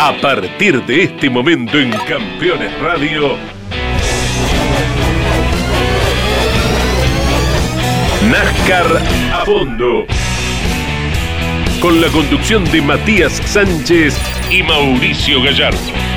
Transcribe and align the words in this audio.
A 0.00 0.12
partir 0.12 0.80
de 0.84 1.02
este 1.02 1.28
momento 1.28 1.76
en 1.76 1.90
Campeones 1.90 2.72
Radio, 2.78 3.36
NASCAR 8.30 9.02
a 9.32 9.44
fondo. 9.44 10.06
Con 11.80 12.00
la 12.00 12.06
conducción 12.10 12.64
de 12.70 12.80
Matías 12.80 13.42
Sánchez 13.44 14.16
y 14.52 14.62
Mauricio 14.62 15.42
Gallardo. 15.42 16.07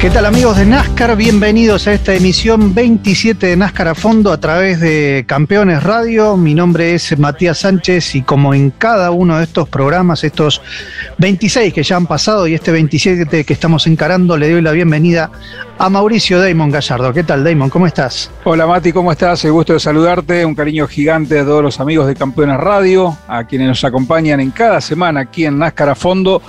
¿Qué 0.00 0.08
tal 0.08 0.24
amigos 0.24 0.56
de 0.56 0.64
NASCAR? 0.64 1.14
Bienvenidos 1.14 1.86
a 1.86 1.92
esta 1.92 2.14
emisión 2.14 2.74
27 2.74 3.48
de 3.48 3.54
NASCAR 3.54 3.88
a 3.88 3.94
fondo 3.94 4.32
a 4.32 4.40
través 4.40 4.80
de 4.80 5.26
Campeones 5.28 5.82
Radio. 5.82 6.38
Mi 6.38 6.54
nombre 6.54 6.94
es 6.94 7.18
Matías 7.18 7.58
Sánchez 7.58 8.14
y 8.14 8.22
como 8.22 8.54
en 8.54 8.70
cada 8.70 9.10
uno 9.10 9.36
de 9.36 9.44
estos 9.44 9.68
programas, 9.68 10.24
estos 10.24 10.62
26 11.18 11.74
que 11.74 11.82
ya 11.82 11.96
han 11.96 12.06
pasado 12.06 12.48
y 12.48 12.54
este 12.54 12.72
27 12.72 13.44
que 13.44 13.52
estamos 13.52 13.86
encarando, 13.86 14.38
le 14.38 14.50
doy 14.50 14.62
la 14.62 14.72
bienvenida 14.72 15.30
a 15.76 15.90
Mauricio 15.90 16.40
Damon 16.40 16.70
Gallardo. 16.70 17.12
¿Qué 17.12 17.22
tal 17.22 17.44
Damon? 17.44 17.68
¿Cómo 17.68 17.86
estás? 17.86 18.30
Hola 18.44 18.66
Mati, 18.66 18.94
¿cómo 18.94 19.12
estás? 19.12 19.44
El 19.44 19.52
gusto 19.52 19.74
de 19.74 19.80
saludarte. 19.80 20.46
Un 20.46 20.54
cariño 20.54 20.86
gigante 20.86 21.38
a 21.38 21.44
todos 21.44 21.62
los 21.62 21.78
amigos 21.78 22.06
de 22.06 22.14
Campeones 22.14 22.56
Radio, 22.56 23.18
a 23.28 23.44
quienes 23.44 23.68
nos 23.68 23.84
acompañan 23.84 24.40
en 24.40 24.50
cada 24.50 24.80
semana 24.80 25.20
aquí 25.20 25.44
en 25.44 25.58
NASCAR 25.58 25.90
a 25.90 25.94
fondo 25.94 26.40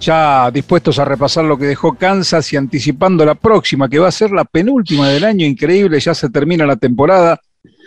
ya 0.00 0.50
dispuestos 0.50 0.98
a 0.98 1.04
repasar 1.04 1.44
lo 1.44 1.58
que 1.58 1.66
dejó 1.66 1.94
Kansas 1.94 2.52
y 2.52 2.56
anticipando 2.56 3.24
la 3.24 3.34
próxima, 3.34 3.88
que 3.88 3.98
va 3.98 4.08
a 4.08 4.12
ser 4.12 4.30
la 4.30 4.44
penúltima 4.44 5.08
del 5.08 5.24
año, 5.24 5.44
increíble, 5.44 6.00
ya 6.00 6.14
se 6.14 6.30
termina 6.30 6.66
la 6.66 6.76
temporada. 6.76 7.40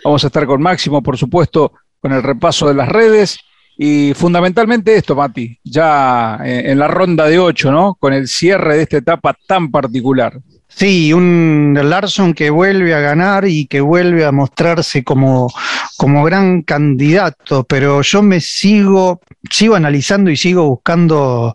Vamos 0.04 0.24
a 0.24 0.26
estar 0.26 0.46
con 0.46 0.60
Máximo, 0.60 1.02
por 1.02 1.16
supuesto, 1.16 1.72
con 2.00 2.12
el 2.12 2.22
repaso 2.22 2.68
de 2.68 2.74
las 2.74 2.88
redes 2.88 3.38
y 3.76 4.12
fundamentalmente 4.14 4.94
esto, 4.94 5.16
Mati, 5.16 5.58
ya 5.64 6.38
eh, 6.44 6.64
en 6.66 6.78
la 6.78 6.88
ronda 6.88 7.26
de 7.26 7.38
ocho, 7.38 7.72
¿no? 7.72 7.94
Con 7.94 8.12
el 8.12 8.28
cierre 8.28 8.76
de 8.76 8.82
esta 8.82 8.98
etapa 8.98 9.34
tan 9.46 9.70
particular. 9.70 10.38
Sí, 10.74 11.12
un 11.12 11.78
Larson 11.80 12.34
que 12.34 12.50
vuelve 12.50 12.94
a 12.94 13.00
ganar 13.00 13.46
y 13.46 13.66
que 13.66 13.80
vuelve 13.80 14.24
a 14.24 14.32
mostrarse 14.32 15.04
como, 15.04 15.52
como 15.96 16.24
gran 16.24 16.62
candidato, 16.62 17.64
pero 17.64 18.02
yo 18.02 18.22
me 18.22 18.40
sigo, 18.40 19.20
sigo 19.50 19.74
analizando 19.74 20.30
y 20.30 20.36
sigo 20.36 20.68
buscando 20.68 21.54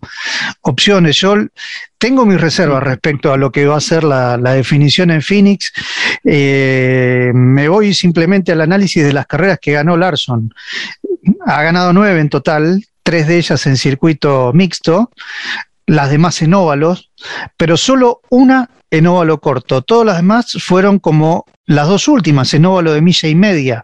opciones. 0.62 1.18
Yo 1.18 1.36
tengo 1.98 2.26
mis 2.26 2.40
reservas 2.40 2.84
respecto 2.84 3.34
a 3.34 3.38
lo 3.38 3.52
que 3.52 3.66
va 3.66 3.78
a 3.78 3.82
ser 3.82 4.04
la, 4.04 4.38
definición 4.38 5.12
en 5.12 5.22
Phoenix. 5.22 5.74
Eh, 6.24 7.32
me 7.34 7.68
voy 7.68 7.94
simplemente 7.94 8.52
al 8.52 8.62
análisis 8.62 9.04
de 9.04 9.14
las 9.14 9.26
carreras 9.26 9.60
que 9.62 9.74
ganó 9.74 9.98
Larson. 9.98 10.54
Ha 11.46 11.64
ganado 11.64 11.92
nueve 11.92 12.20
en 12.22 12.30
total, 12.30 12.86
tres 13.04 13.28
de 13.28 13.38
ellas 13.38 13.66
en 13.66 13.78
circuito 13.78 14.52
mixto, 14.54 15.12
las 15.88 16.12
demás 16.12 16.42
en 16.42 16.54
óvalos, 16.54 17.12
pero 17.56 17.78
solo 17.78 18.22
una 18.30 18.70
en 18.92 19.08
óvalo 19.08 19.40
corto. 19.40 19.82
Todas 19.82 20.06
las 20.06 20.18
demás 20.18 20.58
fueron 20.64 21.00
como 21.00 21.46
las 21.68 21.88
dos 21.88 22.08
últimas, 22.08 22.54
en 22.54 22.66
óvalo 22.66 22.94
de 22.94 23.02
milla 23.02 23.28
y 23.28 23.36
media. 23.36 23.84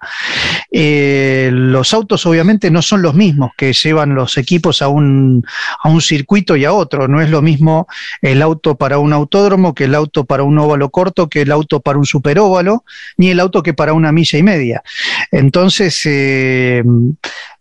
Eh, 0.72 1.50
los 1.54 1.94
autos 1.94 2.26
obviamente 2.26 2.72
no 2.72 2.82
son 2.82 3.02
los 3.02 3.14
mismos 3.14 3.52
que 3.58 3.74
llevan 3.74 4.16
los 4.16 4.38
equipos 4.38 4.82
a 4.82 4.88
un, 4.88 5.46
a 5.84 5.90
un 5.90 6.02
circuito 6.02 6.56
y 6.56 6.66
a 6.66 6.72
otro. 6.72 7.10
No 7.10 7.22
es 7.22 7.30
lo 7.30 7.42
mismo 7.42 7.88
el 8.22 8.42
auto 8.42 8.76
para 8.76 8.98
un 8.98 9.12
autódromo 9.12 9.76
que 9.76 9.84
el 9.84 9.96
auto 9.96 10.24
para 10.24 10.44
un 10.44 10.58
óvalo 10.58 10.90
corto, 10.90 11.30
que 11.30 11.42
el 11.42 11.52
auto 11.52 11.82
para 11.82 12.00
un 12.00 12.06
superóvalo, 12.06 12.86
ni 13.18 13.30
el 13.30 13.40
auto 13.42 13.62
que 13.62 13.74
para 13.74 13.94
una 13.94 14.14
milla 14.14 14.40
y 14.40 14.44
media. 14.44 14.82
Entonces, 15.32 16.00
eh, 16.06 16.84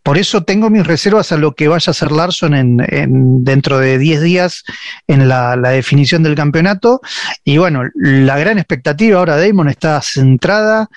por 0.02 0.18
eso 0.18 0.42
tengo 0.42 0.68
mis 0.68 0.84
reservas 0.84 1.30
a 1.30 1.36
lo 1.36 1.54
que 1.54 1.68
vaya 1.68 1.90
a 1.90 1.94
ser 1.94 2.10
Larson 2.10 2.54
en, 2.54 3.44
dentro 3.44 3.78
de 3.78 3.98
10 3.98 4.20
días 4.20 4.64
en 5.06 5.28
la, 5.28 5.56
definición 5.56 6.24
del 6.24 6.34
campeonato. 6.34 7.00
Y 7.44 7.58
bueno, 7.58 7.82
la 7.94 8.36
gran 8.36 8.58
expectativa 8.58 9.18
ahora, 9.18 9.36
Damon, 9.36 9.68
está 9.68 9.96
centrada 10.12 10.88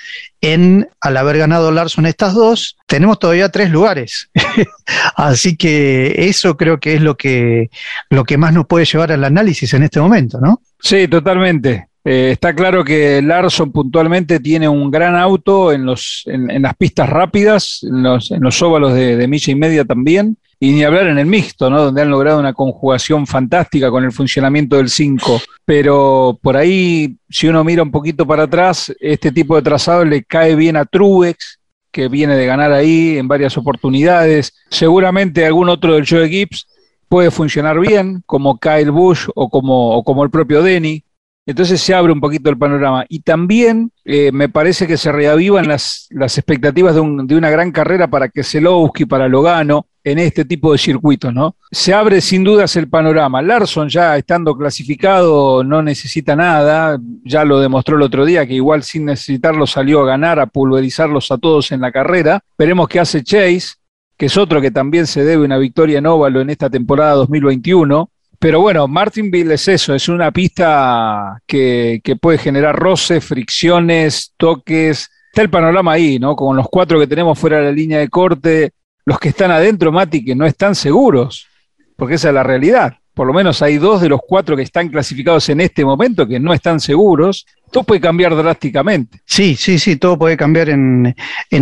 en, 0.41 0.87
al 1.01 1.17
haber 1.17 1.37
ganado 1.37 1.71
Larson 1.71 2.05
estas 2.05 2.33
dos, 2.33 2.77
tenemos 2.87 3.19
todavía 3.19 3.49
tres 3.49 3.69
lugares. 3.69 4.29
Así 5.15 5.57
que 5.57 6.27
eso 6.27 6.57
creo 6.57 6.79
que 6.79 6.95
es 6.95 7.01
lo 7.01 7.15
que, 7.15 7.69
lo 8.09 8.23
que 8.23 8.37
más 8.37 8.53
nos 8.53 8.67
puede 8.67 8.85
llevar 8.85 9.11
al 9.11 9.23
análisis 9.23 9.73
en 9.73 9.83
este 9.83 9.99
momento, 9.99 10.39
¿no? 10.39 10.61
Sí, 10.79 11.07
totalmente. 11.07 11.87
Eh, 12.03 12.31
está 12.33 12.53
claro 12.53 12.83
que 12.83 13.19
Larson 13.23 13.71
puntualmente 13.71 14.39
tiene 14.39 14.69
un 14.69 14.91
gran 14.91 15.15
auto 15.15 15.73
en, 15.73 15.85
los, 15.85 16.23
en, 16.27 16.61
las 16.61 16.75
pistas 16.75 17.09
rápidas, 17.09 17.79
en 17.81 18.03
los, 18.03 18.29
en 18.29 18.41
los 18.41 18.61
óvalos 18.61 18.93
de, 18.93 19.15
de, 19.15 19.27
milla 19.27 19.51
y 19.51 19.55
media 19.55 19.85
también, 19.85 20.37
y 20.59 20.71
ni 20.71 20.83
hablar 20.83 21.07
en 21.07 21.17
el 21.17 21.25
mixto, 21.25 21.69
¿no? 21.69 21.83
donde 21.83 22.01
han 22.01 22.09
logrado 22.09 22.39
una 22.39 22.53
conjugación 22.53 23.27
fantástica 23.27 23.89
con 23.89 24.03
el 24.03 24.11
funcionamiento 24.11 24.77
del 24.77 24.89
5. 24.89 25.41
Pero 25.65 26.39
por 26.41 26.57
ahí, 26.57 27.17
si 27.29 27.47
uno 27.47 27.63
mira 27.63 27.83
un 27.83 27.91
poquito 27.91 28.25
para 28.25 28.43
atrás, 28.43 28.93
este 28.99 29.31
tipo 29.31 29.55
de 29.55 29.61
trazado 29.61 30.05
le 30.05 30.23
cae 30.23 30.55
bien 30.55 30.77
a 30.77 30.85
Truex, 30.85 31.59
que 31.95 32.09
viene 32.09 32.35
de 32.35 32.45
ganar 32.45 32.73
ahí 32.73 33.17
en 33.17 33.29
varias 33.29 33.57
oportunidades. 33.57 34.53
Seguramente 34.69 35.45
algún 35.45 35.69
otro 35.69 35.93
del 35.93 36.05
Joe 36.05 36.27
Gibbs 36.27 36.67
puede 37.07 37.31
funcionar 37.31 37.79
bien, 37.79 38.21
como 38.25 38.59
Kyle 38.59 38.91
Busch 38.91 39.29
o 39.33 39.49
como, 39.49 39.95
o 39.95 40.03
como 40.03 40.25
el 40.25 40.29
propio 40.29 40.61
Denny. 40.61 41.04
Entonces 41.45 41.79
se 41.79 41.93
abre 41.93 42.11
un 42.11 42.19
poquito 42.19 42.49
el 42.49 42.57
panorama. 42.57 43.05
Y 43.07 43.19
también 43.19 43.91
eh, 44.03 44.31
me 44.31 44.49
parece 44.49 44.87
que 44.87 44.97
se 44.97 45.11
reavivan 45.11 45.67
las, 45.67 46.07
las 46.09 46.37
expectativas 46.37 46.95
de, 46.95 47.01
una 47.01 47.49
gran 47.49 47.71
carrera 47.71 48.07
para 48.07 48.29
Keselowski, 48.29 49.05
para 49.05 49.27
Logano, 49.27 49.85
en 50.03 50.19
este 50.19 50.45
tipo 50.45 50.71
de 50.71 50.77
circuitos, 50.77 51.33
¿no? 51.33 51.55
Se 51.71 51.93
abre 51.93 52.21
sin 52.21 52.43
dudas 52.43 52.75
el 52.75 52.87
panorama. 52.87 53.41
Larson 53.41 53.89
ya 53.89 54.17
estando 54.17 54.55
clasificado 54.55 55.63
no 55.63 55.81
necesita 55.81 56.35
nada, 56.35 56.99
ya 57.23 57.43
lo 57.43 57.59
demostró 57.59 57.95
el 57.95 58.03
otro 58.03 58.25
día 58.25 58.45
que 58.45 58.53
igual 58.53 58.83
sin 58.83 59.05
necesitarlo 59.05 59.65
salió 59.65 60.01
a 60.01 60.05
ganar, 60.05 60.39
a 60.39 60.45
pulverizarlos 60.45 61.31
a 61.31 61.37
todos 61.37 61.71
en 61.71 61.81
la 61.81 61.91
carrera. 61.91 62.39
Veremos 62.57 62.87
qué 62.87 62.99
hace 62.99 63.23
Chase, 63.23 63.75
que 64.17 64.27
es 64.27 64.37
otro 64.37 64.61
que 64.61 64.71
también 64.71 65.07
se 65.07 65.23
debe 65.23 65.43
una 65.43 65.57
victoria 65.57 65.99
en 65.99 66.05
óvalo 66.05 66.41
en 66.41 66.49
esta 66.49 66.69
temporada 66.69 67.13
2021. 67.13 68.09
Pero 68.39 68.61
bueno, 68.61 68.87
Martinville 68.87 69.53
es 69.53 69.67
eso, 69.67 69.93
es 69.93 70.09
una 70.09 70.31
pista 70.31 71.41
que, 71.45 72.01
puede 72.21 72.37
generar 72.37 72.75
roces, 72.75 73.23
fricciones, 73.23 74.33
toques. 74.37 75.09
Está 75.27 75.41
el 75.41 75.49
panorama 75.49 75.93
ahí, 75.93 76.19
¿no? 76.19 76.35
Con 76.35 76.55
los 76.55 76.67
cuatro 76.69 76.99
que 76.99 77.07
tenemos 77.07 77.37
fuera 77.37 77.57
de 77.57 77.65
la 77.65 77.71
línea 77.71 77.99
de 77.99 78.09
corte, 78.09 78.71
los 79.05 79.19
que 79.19 79.29
están 79.29 79.51
adentro, 79.51 79.91
Mati, 79.91 80.23
que 80.23 80.35
no 80.35 80.45
están 80.45 80.75
seguros, 80.75 81.47
porque 81.95 82.15
esa 82.15 82.29
es 82.29 82.33
la 82.33 82.43
realidad. 82.43 82.97
Por 83.15 83.25
lo 83.25 83.33
menos 83.33 83.63
hay 83.63 83.77
dos 83.77 84.01
de 84.01 84.09
los 84.09 84.19
cuatro 84.27 84.55
que 84.55 84.61
están 84.61 84.89
clasificados 84.89 85.49
en 85.49 85.61
este 85.61 85.83
momento 85.83 86.27
que 86.27 86.39
no 86.39 86.53
están 86.53 86.79
seguros 86.79 87.47
todo 87.75 87.83
puede 87.83 87.99
cambiar 87.99 88.33
drásticamente. 88.35 89.19
Sí, 89.25 89.57
sí, 89.57 89.79
sí, 89.79 89.97
todo 89.97 90.17
puede 90.17 90.37
cambiar 90.37 90.69
en, 90.69 91.13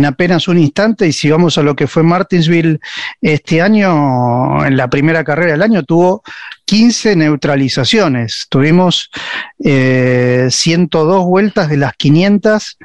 apenas 0.06 0.46
un 0.46 0.58
instante. 0.58 1.08
Y 1.08 1.12
si 1.12 1.28
vamos 1.28 1.58
a 1.58 1.62
lo 1.62 1.74
que 1.74 1.88
fue 1.88 2.04
Martinsville 2.04 2.78
este 3.20 3.60
año, 3.60 4.64
en 4.64 4.76
la 4.76 4.88
primera 4.88 5.24
carrera 5.24 5.52
del 5.52 5.62
año, 5.62 5.82
tuvo 5.82 6.22
15 6.66 7.16
neutralizaciones. 7.16 8.46
Tuvimos 8.48 9.10
102 9.58 10.52
eh, 11.22 11.26
vueltas 11.26 11.68
de 11.68 11.78
las 11.78 11.94
500 11.94 12.78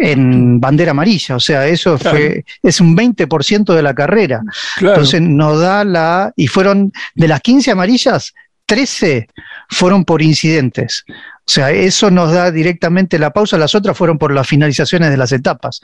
en 0.00 0.60
bandera 0.60 0.92
amarilla, 0.92 1.34
o 1.36 1.40
sea, 1.40 1.66
eso 1.66 1.98
fue, 1.98 2.44
es 2.62 2.80
un 2.80 2.96
20% 2.96 3.74
de 3.74 3.82
la 3.82 3.94
carrera. 3.94 4.42
Entonces 4.80 5.20
nos 5.20 5.60
da 5.60 5.84
la, 5.84 6.32
y 6.36 6.46
fueron 6.46 6.92
de 7.16 7.28
las 7.28 7.40
15 7.40 7.72
amarillas, 7.72 8.32
13 8.68 9.28
fueron 9.70 10.04
por 10.04 10.20
incidentes. 10.20 11.04
O 11.08 11.50
sea, 11.50 11.70
eso 11.70 12.10
nos 12.10 12.30
da 12.30 12.50
directamente 12.50 13.18
la 13.18 13.30
pausa, 13.30 13.56
las 13.56 13.74
otras 13.74 13.96
fueron 13.96 14.18
por 14.18 14.34
las 14.34 14.46
finalizaciones 14.46 15.10
de 15.10 15.16
las 15.16 15.32
etapas. 15.32 15.80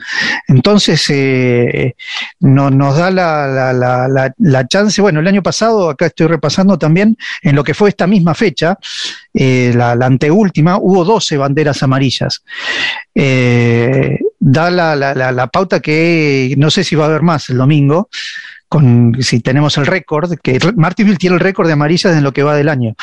Entonces, 0.47 1.03
eh, 1.09 1.95
nos 2.39 2.97
da 2.97 3.09
la, 3.09 4.67
chance, 4.67 5.01
bueno, 5.01 5.21
el 5.21 5.27
año 5.27 5.41
pasado, 5.41 5.89
acá 5.89 6.05
estoy 6.05 6.27
repasando 6.27 6.77
también, 6.77 7.17
en 7.41 7.55
lo 7.55 7.63
que 7.63 7.73
fue 7.73 7.89
esta 7.89 8.05
misma 8.05 8.35
fecha, 8.35 8.77
eh, 9.33 9.73
la, 9.75 9.93
anteúltima, 9.93 10.77
hubo 10.77 11.03
12 11.03 11.37
banderas 11.37 11.81
amarillas. 11.81 12.43
Eh, 13.15 14.19
da 14.39 14.69
la 14.69 15.47
pauta 15.47 15.79
que 15.79 16.53
no 16.59 16.69
sé 16.69 16.83
si 16.83 16.95
va 16.95 17.05
a 17.05 17.07
haber 17.07 17.23
más 17.23 17.49
el 17.49 17.57
domingo, 17.57 18.09
con, 18.75 19.15
si 19.21 19.39
tenemos 19.39 19.77
el 19.77 19.85
récord, 19.85 20.33
que 20.43 20.59
Martinsville 20.75 21.17
tiene 21.17 21.35
el 21.35 21.39
récord 21.39 21.67
de 21.67 21.73
amarillas 21.73 22.13
en 22.13 22.25
lo 22.25 22.33
que 22.33 22.43
va 22.43 22.57
del 22.57 22.67
año, 22.67 22.93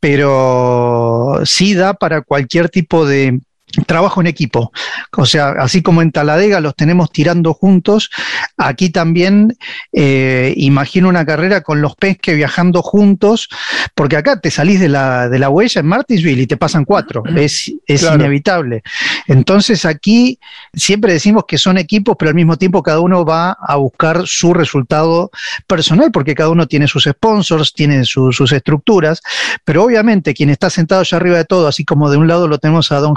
pero 0.00 1.42
sí 1.44 1.74
da 1.74 1.94
para 1.94 2.22
cualquier 2.22 2.68
tipo 2.68 3.06
de, 3.06 3.38
trabajo 3.86 4.20
en 4.20 4.26
equipo. 4.26 4.72
O 5.16 5.26
sea, 5.26 5.50
así 5.58 5.82
como 5.82 6.02
en 6.02 6.12
Taladega 6.12 6.60
los 6.60 6.74
tenemos 6.76 7.10
tirando 7.10 7.54
juntos, 7.54 8.10
aquí 8.56 8.90
también 8.90 9.56
eh, 9.92 10.54
imagino 10.56 11.08
una 11.08 11.24
carrera 11.24 11.62
con 11.62 11.80
los 11.80 11.96
Pesque 11.96 12.34
viajando 12.34 12.82
juntos, 12.82 13.48
porque 13.94 14.16
acá 14.16 14.40
te 14.40 14.50
salís 14.50 14.80
de 14.80 14.88
la, 14.88 15.28
de 15.28 15.38
la 15.38 15.48
huella 15.48 15.80
en 15.80 15.86
Martinsville 15.86 16.42
y 16.42 16.46
te 16.46 16.56
pasan 16.56 16.84
cuatro, 16.84 17.22
es, 17.36 17.72
es 17.86 18.02
inevitable. 18.02 18.82
Entonces 19.26 19.84
aquí 19.84 20.38
siempre 20.72 21.12
decimos 21.12 21.44
que 21.46 21.58
son 21.58 21.78
equipos, 21.78 22.16
pero 22.18 22.30
al 22.30 22.34
mismo 22.34 22.56
tiempo 22.56 22.82
cada 22.82 23.00
uno 23.00 23.24
va 23.24 23.52
a 23.52 23.76
buscar 23.76 24.22
su 24.26 24.54
resultado 24.54 25.30
personal, 25.66 26.10
porque 26.10 26.34
cada 26.34 26.50
uno 26.50 26.66
tiene 26.66 26.88
sus 26.88 27.04
sponsors, 27.04 27.72
tiene 27.72 28.04
sus 28.04 28.52
estructuras, 28.52 29.22
pero 29.64 29.84
obviamente 29.84 30.34
quien 30.34 30.50
está 30.50 30.70
sentado 30.70 31.00
allá 31.02 31.16
arriba 31.16 31.36
de 31.36 31.44
todo, 31.44 31.68
así 31.68 31.84
como 31.84 32.10
de 32.10 32.16
un 32.16 32.28
lado 32.28 32.48
lo 32.48 32.58
tenemos 32.58 32.92
a 32.92 32.98
Don 32.98 33.16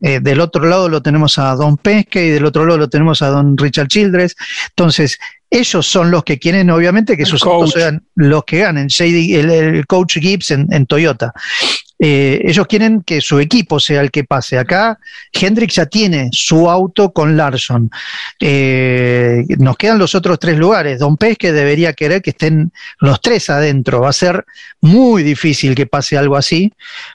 Eh, 0.00 0.20
del 0.20 0.40
otro 0.40 0.64
lado 0.64 0.88
lo 0.88 1.02
tenemos 1.02 1.38
a 1.38 1.54
Don 1.54 1.76
Pesque 1.76 2.26
y 2.26 2.30
del 2.30 2.44
otro 2.44 2.64
lado 2.64 2.78
lo 2.78 2.88
tenemos 2.88 3.22
a 3.22 3.28
Don 3.28 3.56
Richard 3.56 3.88
Childress. 3.88 4.36
Entonces, 4.70 5.18
ellos 5.50 5.86
son 5.86 6.10
los 6.10 6.24
que 6.24 6.38
quieren, 6.38 6.70
obviamente, 6.70 7.16
que 7.16 7.24
sus 7.24 7.42
autos 7.42 7.72
sean 7.72 8.04
los 8.14 8.44
que 8.44 8.58
ganen. 8.58 8.88
el, 8.98 9.86
coach 9.86 10.18
Gibbs 10.18 10.50
en, 10.50 10.86
Toyota. 10.86 11.32
Eh, 12.00 12.42
ellos 12.44 12.66
quieren 12.68 13.02
que 13.02 13.20
su 13.20 13.40
equipo 13.40 13.80
sea 13.80 14.02
el 14.02 14.10
que 14.10 14.24
pase. 14.24 14.58
Acá 14.58 14.98
Hendrix 15.32 15.74
ya 15.76 15.86
tiene 15.86 16.28
su 16.32 16.70
auto 16.70 17.12
con 17.12 17.36
Larson. 17.36 17.90
Eh, 18.38 19.44
nos 19.58 19.76
quedan 19.76 19.98
los 19.98 20.14
otros 20.14 20.38
tres 20.38 20.58
lugares. 20.58 21.00
Don 21.00 21.16
Pesque 21.16 21.50
debería 21.50 21.94
querer 21.94 22.22
que 22.22 22.30
estén 22.30 22.70
los 23.00 23.20
tres 23.20 23.50
adentro. 23.50 24.02
Va 24.02 24.10
a 24.10 24.12
ser 24.12 24.44
muy 24.80 25.22
difícil 25.22 25.74
que 25.74 25.86
pase 25.86 26.16
algo 26.16 26.36
así, 26.36 26.72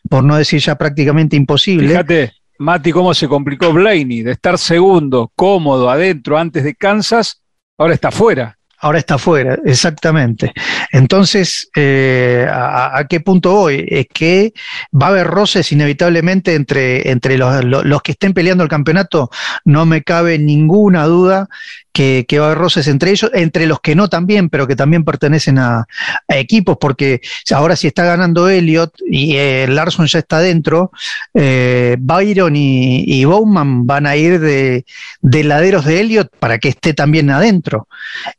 por 0.10 0.24
no 0.24 0.36
decir 0.36 0.60
ya 0.60 0.76
prácticamente 0.76 1.36
imposible. 1.36 1.90
Fíjate, 1.90 2.34
Mati, 2.58 2.92
cómo 2.92 3.14
se 3.14 3.28
complicó 3.28 3.72
Blaney 3.72 4.24
de 4.24 4.32
estar 4.32 4.58
segundo, 4.58 5.32
cómodo, 5.36 5.90
adentro, 5.90 6.38
antes 6.38 6.64
de 6.64 6.76
Kansas 6.76 7.43
Ahora 7.78 7.94
está 7.94 8.12
fuera. 8.12 8.58
Ahora 8.84 9.00
está 9.00 9.18
fuera, 9.18 9.58
exactamente. 9.64 10.52
Entonces, 10.92 11.70
eh, 11.74 12.46
a, 12.52 13.06
qué 13.10 13.22
punto 13.22 13.54
voy? 13.54 13.86
Es 13.88 14.08
que 14.14 14.52
va 14.94 15.06
a 15.06 15.10
haber 15.12 15.28
roces 15.28 15.72
inevitablemente 15.72 16.54
entre, 16.54 17.10
entre 17.10 17.38
los, 17.38 17.64
los, 17.64 18.02
que 18.02 18.12
estén 18.12 18.34
peleando 18.34 18.62
el 18.62 18.70
campeonato, 18.70 19.30
no 19.64 19.86
me 19.86 20.04
cabe 20.04 20.38
ninguna 20.38 21.06
duda 21.06 21.48
que, 21.94 22.26
va 22.40 22.46
a 22.46 22.48
haber 22.48 22.58
roces 22.58 22.88
entre 22.88 23.12
ellos, 23.12 23.32
entre 23.34 23.68
los 23.68 23.80
que 23.80 23.96
no 23.96 24.10
también, 24.10 24.50
pero 24.50 24.68
que 24.68 24.76
también 24.76 25.06
pertenecen 25.06 25.60
a, 25.60 25.86
equipos, 26.28 26.78
porque 26.80 27.22
ahora 27.52 27.76
si 27.76 27.88
está 27.88 28.04
ganando 28.04 28.50
Elliot 28.50 28.94
y 29.10 29.36
eh, 29.38 29.68
Larson 29.70 30.08
ya 30.08 30.20
está 30.20 30.40
dentro, 30.40 30.92
eh, 31.34 31.96
Byron 32.00 32.56
y, 32.56 33.24
Bowman 33.26 33.86
van 33.86 34.08
a 34.08 34.16
ir 34.16 34.40
de, 34.40 34.86
de, 35.22 35.44
laderos 35.44 35.86
de 35.86 36.02
Elliot 36.02 36.32
para 36.40 36.58
que 36.58 36.70
esté 36.70 36.94
también 36.94 37.30
adentro. 37.30 37.88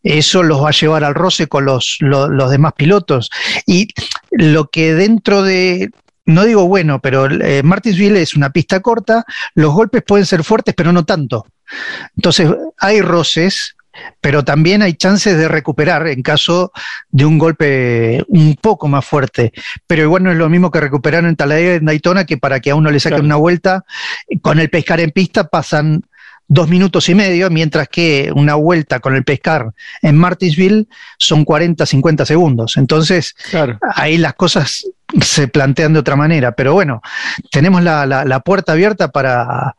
Eso 0.02 0.42
los 0.42 0.62
va 0.62 0.68
a 0.68 0.72
llevar 0.72 1.04
al 1.04 1.14
roce 1.14 1.46
con 1.46 1.64
los, 1.64 1.96
los 2.00 2.50
demás 2.50 2.72
pilotos. 2.76 3.30
Y 3.66 3.88
lo 4.30 4.68
que 4.68 4.94
dentro 4.94 5.42
de, 5.42 5.90
no 6.26 6.44
digo 6.44 6.66
bueno, 6.66 7.00
pero 7.00 7.30
eh, 7.30 7.62
Martinsville 7.62 8.20
es 8.20 8.34
una 8.34 8.50
pista 8.50 8.80
corta, 8.80 9.24
los 9.54 9.72
golpes 9.72 10.02
pueden 10.06 10.26
ser 10.26 10.44
fuertes, 10.44 10.74
pero 10.74 10.92
no 10.92 11.04
tanto. 11.04 11.46
Entonces, 12.16 12.50
hay 12.78 13.00
roces, 13.00 13.76
pero 14.20 14.44
también 14.44 14.82
hay 14.82 14.94
chances 14.94 15.36
de 15.36 15.48
recuperar 15.48 16.06
en 16.08 16.22
caso 16.22 16.72
de 17.10 17.24
un 17.24 17.38
golpe 17.38 18.24
un 18.28 18.56
poco 18.56 18.88
más 18.88 19.04
fuerte. 19.04 19.52
Pero 19.86 20.02
igual 20.02 20.24
no 20.24 20.32
es 20.32 20.36
lo 20.36 20.48
mismo 20.48 20.70
que 20.70 20.80
recuperar 20.80 21.24
en 21.24 21.36
Talladega 21.36 21.74
en 21.74 21.84
Daytona, 21.84 22.24
que 22.24 22.38
para 22.38 22.60
que 22.60 22.70
a 22.70 22.74
uno 22.74 22.90
le 22.90 23.00
saquen 23.00 23.24
una 23.24 23.36
vuelta, 23.36 23.84
con 24.42 24.58
el 24.58 24.70
pescar 24.70 25.00
en 25.00 25.10
pista 25.10 25.44
pasan 25.48 26.04
dos 26.46 26.68
minutos 26.68 27.08
y 27.08 27.14
medio, 27.14 27.50
mientras 27.50 27.88
que 27.88 28.30
una 28.34 28.54
vuelta 28.54 29.00
con 29.00 29.14
el 29.14 29.24
pescar 29.24 29.72
en 30.02 30.16
Martinsville 30.16 30.88
son 31.18 31.44
40, 31.44 31.86
50 31.86 32.26
segundos. 32.26 32.76
Entonces, 32.76 33.34
ahí 33.94 34.18
las 34.18 34.34
cosas 34.34 34.86
se 35.20 35.48
plantean 35.48 35.92
de 35.92 36.00
otra 36.00 36.16
manera. 36.16 36.52
Pero 36.52 36.74
bueno, 36.74 37.02
tenemos 37.50 37.82
la, 37.82 38.42
puerta 38.44 38.72
abierta 38.72 39.08
para... 39.08 39.74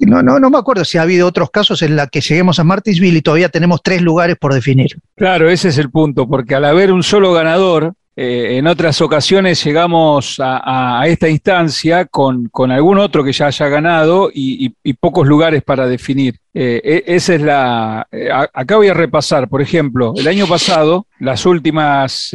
No, 0.00 0.22
no, 0.22 0.40
no 0.40 0.50
me 0.50 0.58
acuerdo 0.58 0.84
si 0.84 0.98
ha 0.98 1.02
habido 1.02 1.26
otros 1.26 1.50
casos 1.50 1.82
en 1.82 1.96
la 1.96 2.08
que 2.08 2.20
lleguemos 2.20 2.58
a 2.58 2.64
Martinsville 2.64 3.18
y 3.18 3.22
todavía 3.22 3.48
tenemos 3.48 3.80
tres 3.82 4.02
lugares 4.02 4.36
por 4.36 4.52
definir. 4.52 4.98
Claro, 5.14 5.48
ese 5.48 5.68
es 5.68 5.78
el 5.78 5.90
punto, 5.90 6.28
porque 6.28 6.54
al 6.54 6.64
haber 6.64 6.92
un 6.92 7.02
solo 7.02 7.32
ganador, 7.32 7.94
eh, 8.16 8.58
en 8.58 8.68
otras 8.68 9.00
ocasiones 9.00 9.64
llegamos 9.64 10.40
a, 10.40 11.02
esta 11.06 11.28
instancia 11.28 12.04
con, 12.04 12.48
algún 12.70 12.98
otro 12.98 13.24
que 13.24 13.32
ya 13.32 13.46
haya 13.46 13.68
ganado 13.68 14.30
y, 14.32 14.70
pocos 15.00 15.26
lugares 15.26 15.62
para 15.62 15.86
definir. 15.86 16.36
Eh, 16.52 16.80
e, 16.84 17.16
esa 17.16 17.34
es 17.34 17.42
la. 17.42 18.06
Eh, 18.12 18.28
acá 18.30 18.76
voy 18.76 18.88
a 18.88 18.94
repasar, 18.94 19.48
por 19.48 19.60
ejemplo, 19.60 20.14
el 20.16 20.28
año 20.28 20.46
pasado, 20.46 21.06
las 21.18 21.44
últimas 21.44 22.30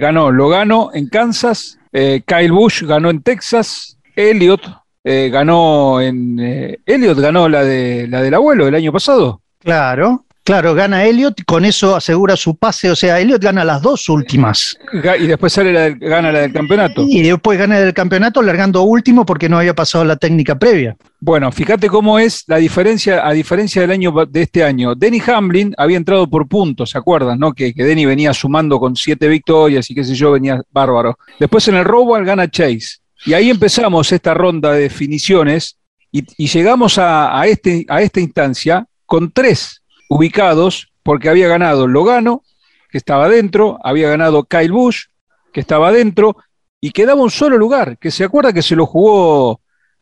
ganó 0.00 0.32
Logano 0.32 0.90
en 0.92 1.08
Kansas, 1.08 1.78
Kyle 1.92 2.52
Bush 2.52 2.84
ganó 2.84 3.10
en 3.10 3.22
Texas, 3.22 3.98
Elliot 4.14 4.60
ganó 5.04 6.00
en. 6.00 6.38
Elliot 6.86 7.18
ganó 7.18 7.48
la, 7.48 7.64
de, 7.64 8.06
la 8.08 8.22
del 8.22 8.34
abuelo 8.34 8.68
el 8.68 8.74
año 8.74 8.92
pasado. 8.92 9.40
Claro. 9.58 10.24
Claro, 10.50 10.74
gana 10.74 11.04
Elliot, 11.04 11.44
con 11.44 11.64
eso 11.64 11.94
asegura 11.94 12.36
su 12.36 12.56
pase, 12.56 12.90
o 12.90 12.96
sea, 12.96 13.20
Elliot 13.20 13.40
gana 13.40 13.64
las 13.64 13.80
dos 13.80 14.08
últimas. 14.08 14.76
Y 14.92 15.28
después 15.28 15.52
sale 15.52 15.72
la 15.72 15.90
gana 15.90 16.32
la 16.32 16.40
del 16.40 16.52
campeonato. 16.52 17.04
Y 17.06 17.22
después 17.22 17.56
gana 17.56 17.78
el 17.78 17.94
campeonato 17.94 18.42
largando 18.42 18.82
último 18.82 19.24
porque 19.24 19.48
no 19.48 19.58
había 19.58 19.76
pasado 19.76 20.04
la 20.04 20.16
técnica 20.16 20.58
previa. 20.58 20.96
Bueno, 21.20 21.52
fíjate 21.52 21.88
cómo 21.88 22.18
es 22.18 22.42
la 22.48 22.56
diferencia, 22.56 23.24
a 23.24 23.30
diferencia 23.32 23.82
del 23.82 23.92
año 23.92 24.12
de 24.28 24.42
este 24.42 24.64
año. 24.64 24.96
Denny 24.96 25.22
Hamlin 25.24 25.72
había 25.78 25.98
entrado 25.98 26.28
por 26.28 26.48
puntos, 26.48 26.90
¿se 26.90 26.98
acuerdan? 26.98 27.38
¿no? 27.38 27.52
Que, 27.52 27.72
que 27.72 27.84
Denny 27.84 28.04
venía 28.04 28.34
sumando 28.34 28.80
con 28.80 28.96
siete 28.96 29.28
victorias 29.28 29.88
y 29.88 29.94
qué 29.94 30.02
sé 30.02 30.16
yo, 30.16 30.32
venía 30.32 30.60
bárbaro. 30.72 31.16
Después 31.38 31.68
en 31.68 31.76
el 31.76 31.84
robo 31.84 32.16
al 32.16 32.24
gana 32.24 32.50
Chase. 32.50 32.98
Y 33.24 33.34
ahí 33.34 33.50
empezamos 33.50 34.10
esta 34.10 34.34
ronda 34.34 34.72
de 34.72 34.80
definiciones 34.80 35.76
y, 36.10 36.24
llegamos 36.48 36.98
a, 36.98 37.40
este, 37.46 37.86
a 37.88 38.02
esta 38.02 38.18
instancia 38.18 38.84
con 39.06 39.30
tres 39.30 39.79
ubicados 40.10 40.92
porque 41.02 41.30
había 41.30 41.48
ganado 41.48 41.86
Logano, 41.86 42.42
que 42.90 42.98
estaba 42.98 43.28
dentro, 43.28 43.78
había 43.82 44.10
ganado 44.10 44.44
Kyle 44.44 44.72
Bush, 44.72 45.04
que 45.52 45.60
estaba 45.60 45.92
dentro, 45.92 46.36
y 46.80 46.90
quedaba 46.90 47.22
un 47.22 47.30
solo 47.30 47.56
lugar, 47.56 47.96
que 47.98 48.10
se 48.10 48.24
acuerda 48.24 48.52
que 48.52 48.62
se 48.62 48.76
lo 48.76 48.84
jugó 48.84 49.60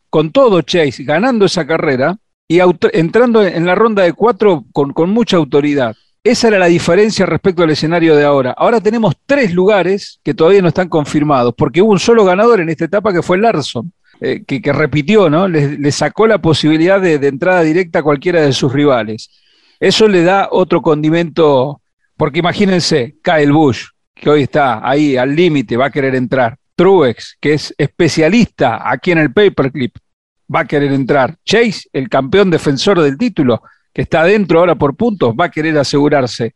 con 0.09 0.31
todo 0.31 0.61
Chase, 0.61 1.03
ganando 1.03 1.45
esa 1.45 1.65
carrera 1.65 2.17
y 2.47 2.59
entrando 2.93 3.45
en 3.45 3.65
la 3.65 3.75
ronda 3.75 4.03
de 4.03 4.13
cuatro 4.13 4.65
con, 4.73 5.09
mucha 5.11 5.37
autoridad. 5.37 5.95
Esa 6.23 6.47
era 6.47 6.59
la 6.59 6.65
diferencia 6.65 7.25
respecto 7.25 7.63
al 7.63 7.69
escenario 7.69 8.15
de 8.15 8.25
ahora. 8.25 8.51
Ahora 8.57 8.81
tenemos 8.81 9.15
tres 9.25 9.53
lugares 9.53 10.19
que 10.23 10.33
todavía 10.33 10.61
no 10.61 10.69
están 10.69 10.89
confirmados, 10.89 11.53
porque 11.55 11.81
hubo 11.81 11.91
un 11.91 11.99
solo 11.99 12.25
ganador 12.25 12.59
en 12.59 12.69
esta 12.69 12.85
etapa 12.85 13.13
que 13.13 13.21
fue 13.21 13.37
Larson, 13.37 13.93
eh, 14.19 14.43
que, 14.45 14.73
repitió, 14.73 15.29
¿no? 15.29 15.47
Le, 15.47 15.91
sacó 15.91 16.27
la 16.27 16.39
posibilidad 16.39 16.99
de, 16.99 17.13
entrada 17.15 17.61
directa 17.61 17.99
a 17.99 18.03
cualquiera 18.03 18.41
de 18.41 18.51
sus 18.51 18.73
rivales. 18.73 19.29
Eso 19.79 20.07
le 20.07 20.23
da 20.23 20.49
otro 20.51 20.81
condimento, 20.81 21.81
porque 22.17 22.39
imagínense, 22.39 23.15
Kyle 23.23 23.51
Bush, 23.51 23.85
que 24.13 24.29
hoy 24.29 24.43
está 24.43 24.87
ahí 24.87 25.15
al 25.15 25.35
límite, 25.35 25.77
va 25.77 25.85
a 25.85 25.91
querer 25.91 26.15
entrar. 26.15 26.57
Truex, 26.75 27.37
que 27.39 27.53
es 27.53 27.73
especialista 27.77 28.89
aquí 28.89 29.11
en 29.11 29.17
el 29.17 29.33
paperclip, 29.33 29.95
va 30.53 30.61
a 30.61 30.65
querer 30.65 30.91
entrar. 30.91 31.37
Chase, 31.45 31.89
el 31.93 32.09
campeón 32.09 32.49
defensor 32.49 33.01
del 33.01 33.17
título, 33.17 33.61
que 33.93 34.03
está 34.03 34.21
adentro 34.21 34.59
ahora 34.59 34.75
por 34.75 34.95
puntos, 34.95 35.33
va 35.39 35.45
a 35.45 35.51
querer 35.51 35.77
asegurarse. 35.77 36.53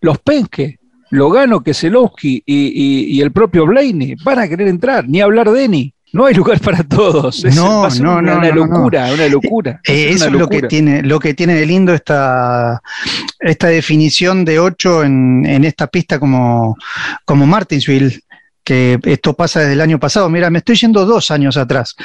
Los 0.00 0.18
Penske, 0.18 0.78
Logano, 1.10 1.62
Keselowski 1.62 2.42
y, 2.46 3.16
y, 3.16 3.20
el 3.20 3.32
propio 3.32 3.66
Blaney 3.66 4.14
van 4.24 4.38
a 4.38 4.48
querer 4.48 4.68
entrar, 4.68 5.06
ni 5.08 5.20
hablar 5.20 5.50
de. 5.50 5.94
No 6.12 6.26
hay 6.26 6.34
lugar 6.34 6.60
para 6.60 6.82
todos. 6.82 7.44
Es 7.44 7.56
no, 7.56 7.88
no, 7.88 8.18
una, 8.18 8.36
una 8.36 8.50
locura, 8.50 9.12
una 9.12 9.28
locura. 9.28 9.80
Eh, 9.84 10.10
eso 10.10 10.26
es 10.26 10.32
lo 10.32 10.48
que 10.48 10.62
tiene, 10.62 11.02
lo 11.02 11.18
que 11.18 11.34
tiene 11.34 11.54
de 11.54 11.66
lindo 11.66 11.94
esta, 11.94 12.82
esta 13.40 13.68
definición 13.68 14.44
de 14.44 14.58
ocho 14.58 15.02
en, 15.02 15.44
en 15.46 15.64
esta 15.64 15.86
pista 15.86 16.18
como, 16.18 16.76
como 17.24 17.46
Martinsville 17.46 18.22
que 18.64 18.98
esto 19.04 19.34
pasa 19.34 19.60
desde 19.60 19.72
el 19.72 19.80
año 19.80 19.98
pasado. 19.98 20.28
Mira, 20.28 20.50
me 20.50 20.58
estoy 20.58 20.76
yendo 20.76 21.04
dos 21.04 21.30
años 21.30 21.56
atrás. 21.56 21.96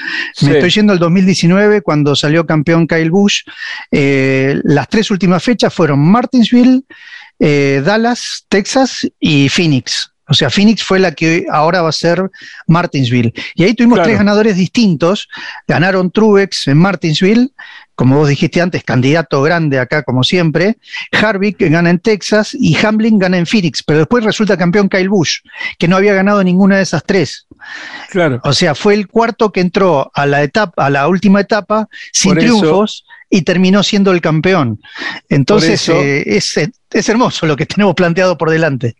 Me 0.41 0.53
estoy 0.53 0.69
yendo 0.69 0.93
al 0.93 0.99
2019 0.99 1.81
cuando 1.81 2.15
salió 2.15 2.45
campeón 2.45 2.87
Kyle 2.87 3.11
Busch. 3.11 3.43
Eh, 3.91 4.59
las 4.63 4.87
tres 4.87 5.11
últimas 5.11 5.43
fechas 5.43 5.73
fueron 5.73 5.99
Martinsville, 5.99 6.83
eh, 7.39 7.81
Dallas, 7.85 8.45
Texas 8.49 9.07
y 9.19 9.49
Phoenix. 9.49 10.11
O 10.27 10.33
sea, 10.33 10.49
Phoenix 10.49 10.83
fue 10.83 10.99
la 10.99 11.13
que 11.13 11.45
ahora 11.51 11.81
va 11.81 11.89
a 11.89 11.93
ser 11.93 12.29
Martinsville. 12.67 13.33
Y 13.55 13.63
ahí 13.63 13.73
tuvimos 13.73 14.01
tres 14.03 14.17
ganadores 14.17 14.57
distintos. 14.57 15.29
Ganaron 15.67 16.11
Truex 16.11 16.67
en 16.67 16.77
Martinsville, 16.77 17.51
como 17.95 18.17
vos 18.17 18.29
dijiste 18.29 18.61
antes, 18.61 18.83
candidato 18.83 19.41
grande 19.41 19.79
acá 19.79 20.03
como 20.03 20.23
siempre. 20.23 20.77
Harvick 21.11 21.57
gana 21.59 21.89
en 21.89 21.99
Texas 21.99 22.55
y 22.59 22.77
Hamlin 22.77 23.17
gana 23.17 23.37
en 23.37 23.47
Phoenix, 23.47 23.81
pero 23.81 23.99
después 23.99 24.23
resulta 24.23 24.57
campeón 24.57 24.89
Kyle 24.89 25.09
Busch, 25.09 25.39
que 25.79 25.87
no 25.87 25.95
había 25.95 26.13
ganado 26.13 26.43
ninguna 26.43 26.77
de 26.77 26.83
esas 26.83 27.03
tres. 27.03 27.47
Claro. 28.09 28.39
O 28.43 28.53
sea, 28.53 28.75
fue 28.75 28.93
el 28.93 29.07
cuarto 29.07 29.51
que 29.51 29.61
entró 29.61 30.11
a 30.13 30.25
la 30.25 30.43
etapa, 30.43 30.85
a 30.85 30.89
la 30.89 31.07
última 31.07 31.41
etapa 31.41 31.87
sin 32.11 32.35
triunfos 32.35 33.05
y 33.29 33.41
terminó 33.41 33.81
siendo 33.81 34.11
el 34.11 34.21
campeón. 34.21 34.79
Entonces 35.29 35.89
eh, 35.89 36.23
es, 36.37 36.55
es 36.91 37.09
hermoso 37.09 37.45
lo 37.47 37.55
que 37.55 37.65
tenemos 37.65 37.95
planteado 37.95 38.37
por 38.37 38.51
delante. 38.51 38.95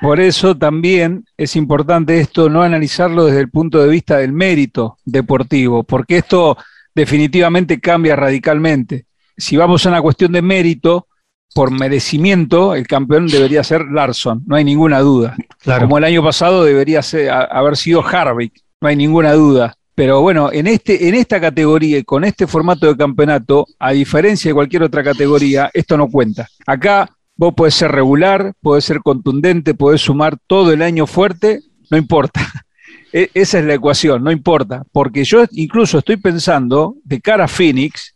Por 0.00 0.18
eso 0.18 0.56
también 0.56 1.24
es 1.36 1.56
importante 1.56 2.20
esto, 2.20 2.48
no 2.48 2.62
analizarlo 2.62 3.26
desde 3.26 3.40
el 3.40 3.50
punto 3.50 3.82
de 3.82 3.88
vista 3.88 4.16
del 4.16 4.32
mérito 4.32 4.98
deportivo, 5.04 5.84
porque 5.84 6.18
esto 6.18 6.56
definitivamente 6.94 7.80
cambia 7.80 8.16
radicalmente. 8.16 9.04
Si 9.36 9.56
vamos 9.56 9.84
a 9.84 9.90
una 9.90 10.02
cuestión 10.02 10.32
de 10.32 10.42
mérito, 10.42 11.06
por 11.54 11.70
merecimiento, 11.70 12.74
el 12.74 12.86
campeón 12.86 13.26
debería 13.26 13.64
ser 13.64 13.86
Larson, 13.90 14.42
no 14.46 14.56
hay 14.56 14.64
ninguna 14.64 15.00
duda. 15.00 15.36
Como 15.64 15.98
el 15.98 16.04
año 16.04 16.22
pasado 16.22 16.64
debería 16.64 17.02
ser, 17.02 17.30
haber 17.30 17.76
sido 17.76 18.06
Harvick, 18.06 18.54
no 18.80 18.88
hay 18.88 18.96
ninguna 18.96 19.32
duda. 19.32 19.74
Pero 19.94 20.22
bueno, 20.22 20.50
en, 20.52 20.66
este, 20.66 21.08
en 21.08 21.14
esta 21.14 21.40
categoría 21.40 21.98
y 21.98 22.04
con 22.04 22.24
este 22.24 22.46
formato 22.46 22.86
de 22.86 22.96
campeonato, 22.96 23.66
a 23.78 23.90
diferencia 23.92 24.48
de 24.48 24.54
cualquier 24.54 24.84
otra 24.84 25.02
categoría, 25.02 25.70
esto 25.74 25.96
no 25.98 26.08
cuenta. 26.08 26.48
Acá 26.66 27.10
Vos 27.40 27.54
podés 27.54 27.72
ser 27.72 27.90
regular, 27.90 28.52
podés 28.60 28.84
ser 28.84 29.00
contundente, 29.00 29.72
podés 29.72 30.02
sumar 30.02 30.36
todo 30.46 30.74
el 30.74 30.82
año 30.82 31.06
fuerte, 31.06 31.60
no 31.90 31.96
importa. 31.96 32.40
E, 33.12 33.28
esa 33.34 33.58
es 33.58 33.64
la 33.64 33.74
ecuación, 33.74 34.22
no 34.22 34.30
importa. 34.30 34.84
Porque 34.92 35.24
yo 35.24 35.44
incluso 35.52 35.98
estoy 35.98 36.16
pensando, 36.16 36.94
de 37.02 37.20
cara 37.20 37.44
a 37.44 37.48
Phoenix, 37.48 38.14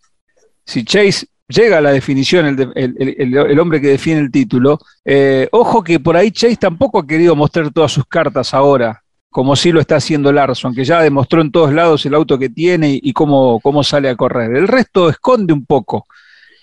si 0.64 0.84
Chase 0.84 1.26
llega 1.48 1.78
a 1.78 1.80
la 1.80 1.90
definición, 1.90 2.72
el, 2.76 3.58
hombre 3.58 3.80
que 3.80 3.88
define 3.88 4.20
el 4.20 4.30
título, 4.30 4.78
eh, 5.04 5.48
ojo 5.50 5.82
que 5.82 5.98
por 5.98 6.16
ahí 6.16 6.30
Chase 6.30 6.56
tampoco 6.56 7.00
ha 7.00 7.06
querido 7.06 7.34
mostrar 7.34 7.72
todas 7.72 7.90
sus 7.90 8.06
cartas 8.06 8.54
ahora, 8.54 9.02
como 9.30 9.56
sí 9.56 9.72
lo 9.72 9.80
está 9.80 9.96
haciendo 9.96 10.30
Larson, 10.32 10.74
que 10.74 10.84
ya 10.84 11.00
demostró 11.00 11.40
en 11.40 11.50
todos 11.50 11.72
lados 11.72 12.06
el 12.06 12.14
auto 12.14 12.38
que 12.38 12.50
tiene 12.50 13.00
y, 13.02 13.12
cómo, 13.12 13.58
cómo 13.58 13.82
sale 13.82 14.10
a 14.10 14.16
correr. 14.16 14.54
El 14.54 14.68
resto 14.68 15.08
esconde 15.08 15.52
un 15.52 15.66
poco 15.66 16.06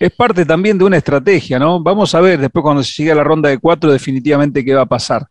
es 0.01 0.11
parte 0.11 0.45
también 0.47 0.79
de 0.79 0.83
una 0.83 0.97
estrategia, 0.97 1.59
¿no? 1.59 1.79
Vamos 1.79 2.15
a 2.15 2.21
ver 2.21 2.39
después 2.39 2.63
cuando 2.63 2.81
se 2.81 2.91
llegue 2.91 3.11
a 3.11 3.15
la 3.15 3.23
ronda 3.23 3.49
de 3.49 3.59
cuatro 3.59 3.91
definitivamente 3.91 4.65
qué 4.65 4.73
va 4.73 4.81
a 4.81 4.87
pasar. 4.87 5.27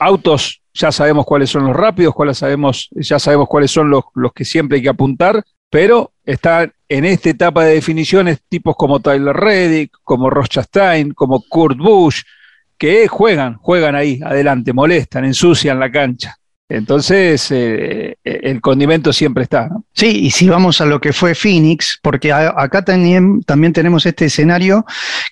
Autos, 0.00 0.60
ya 0.74 0.90
sabemos 0.90 1.24
cuáles 1.24 1.50
son 1.50 1.66
los 1.66 1.76
rápidos, 1.76 2.12
cuáles 2.14 2.38
sabemos, 2.38 2.88
ya 2.96 3.20
sabemos 3.20 3.46
cuáles 3.46 3.70
son 3.70 3.90
los, 3.90 4.02
los 4.16 4.32
que 4.32 4.44
siempre 4.44 4.76
hay 4.76 4.82
que 4.82 4.88
apuntar, 4.88 5.44
pero 5.70 6.10
están 6.24 6.72
en 6.88 7.04
esta 7.04 7.30
etapa 7.30 7.64
de 7.64 7.74
definiciones 7.74 8.40
tipos 8.48 8.74
como 8.74 8.98
Tyler 8.98 9.36
Reddick, 9.36 9.92
como 10.02 10.30
Ross 10.30 10.48
como 11.14 11.44
Kurt 11.48 11.78
Busch, 11.78 12.24
que 12.76 13.06
juegan, 13.06 13.54
juegan 13.58 13.94
ahí, 13.94 14.20
adelante, 14.24 14.72
molestan, 14.72 15.26
ensucian 15.26 15.78
la 15.78 15.92
cancha. 15.92 16.38
Entonces, 16.68 17.50
eh, 17.50 18.16
eh, 18.22 18.40
el 18.42 18.60
condimento 18.60 19.12
siempre 19.12 19.44
está. 19.44 19.70
Sí, 19.94 20.26
y 20.26 20.30
si 20.30 20.48
vamos 20.48 20.80
a 20.80 20.86
lo 20.86 21.00
que 21.00 21.12
fue 21.12 21.34
Phoenix, 21.34 21.98
porque 22.02 22.32
acá 22.32 22.84
también, 22.84 23.42
también 23.42 23.72
tenemos 23.72 24.04
este 24.04 24.26
escenario 24.26 24.84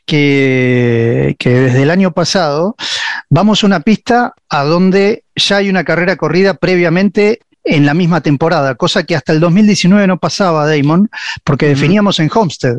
que, 0.06 1.36
que 1.38 1.50
desde 1.50 1.82
el 1.82 1.90
año 1.90 2.12
pasado 2.12 2.74
vamos 3.28 3.62
a 3.62 3.66
una 3.66 3.80
pista 3.80 4.34
a 4.48 4.64
donde 4.64 5.24
ya 5.34 5.58
hay 5.58 5.68
una 5.68 5.84
carrera 5.84 6.16
corrida 6.16 6.54
previamente 6.54 7.40
en 7.66 7.84
la 7.84 7.94
misma 7.94 8.20
temporada, 8.20 8.76
cosa 8.76 9.02
que 9.02 9.16
hasta 9.16 9.32
el 9.32 9.40
2019 9.40 10.06
no 10.06 10.18
pasaba, 10.18 10.66
Damon, 10.66 11.10
porque 11.42 11.66
definíamos 11.66 12.20
en 12.20 12.30
Homestead. 12.32 12.76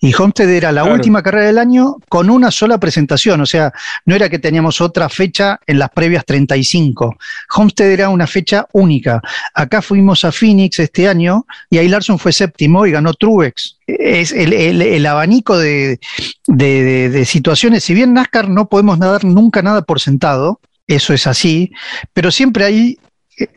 Y 0.00 0.14
Homestead 0.14 0.48
era 0.48 0.70
la 0.70 0.84
última 0.84 1.24
carrera 1.24 1.48
del 1.48 1.58
año 1.58 1.96
con 2.08 2.30
una 2.30 2.52
sola 2.52 2.78
presentación, 2.78 3.40
o 3.40 3.46
sea, 3.46 3.72
no 4.06 4.14
era 4.14 4.28
que 4.28 4.38
teníamos 4.38 4.80
otra 4.80 5.08
fecha 5.08 5.58
en 5.66 5.80
las 5.80 5.90
previas 5.90 6.24
35. 6.24 7.16
Homestead 7.56 7.90
era 7.90 8.08
una 8.10 8.28
fecha 8.28 8.66
única. 8.72 9.20
Acá 9.54 9.82
fuimos 9.82 10.24
a 10.24 10.30
Phoenix 10.30 10.78
este 10.78 11.08
año 11.08 11.44
y 11.68 11.78
ahí 11.78 11.88
Larson 11.88 12.18
fue 12.18 12.32
séptimo 12.32 12.86
y 12.86 12.92
ganó 12.92 13.14
Truex. 13.14 13.78
Es 13.88 14.30
el, 14.30 15.04
abanico 15.04 15.58
de, 15.58 15.98
de 16.46 17.24
situaciones, 17.24 17.82
si 17.82 17.92
bien 17.92 18.14
NASCAR 18.14 18.48
no 18.48 18.68
podemos 18.68 19.00
dar 19.00 19.24
nunca 19.24 19.62
nada 19.62 19.82
por 19.82 19.98
sentado, 19.98 20.60
eso 20.86 21.12
es 21.12 21.26
así, 21.26 21.72
pero 22.12 22.30
siempre 22.30 22.64
hay 22.64 22.98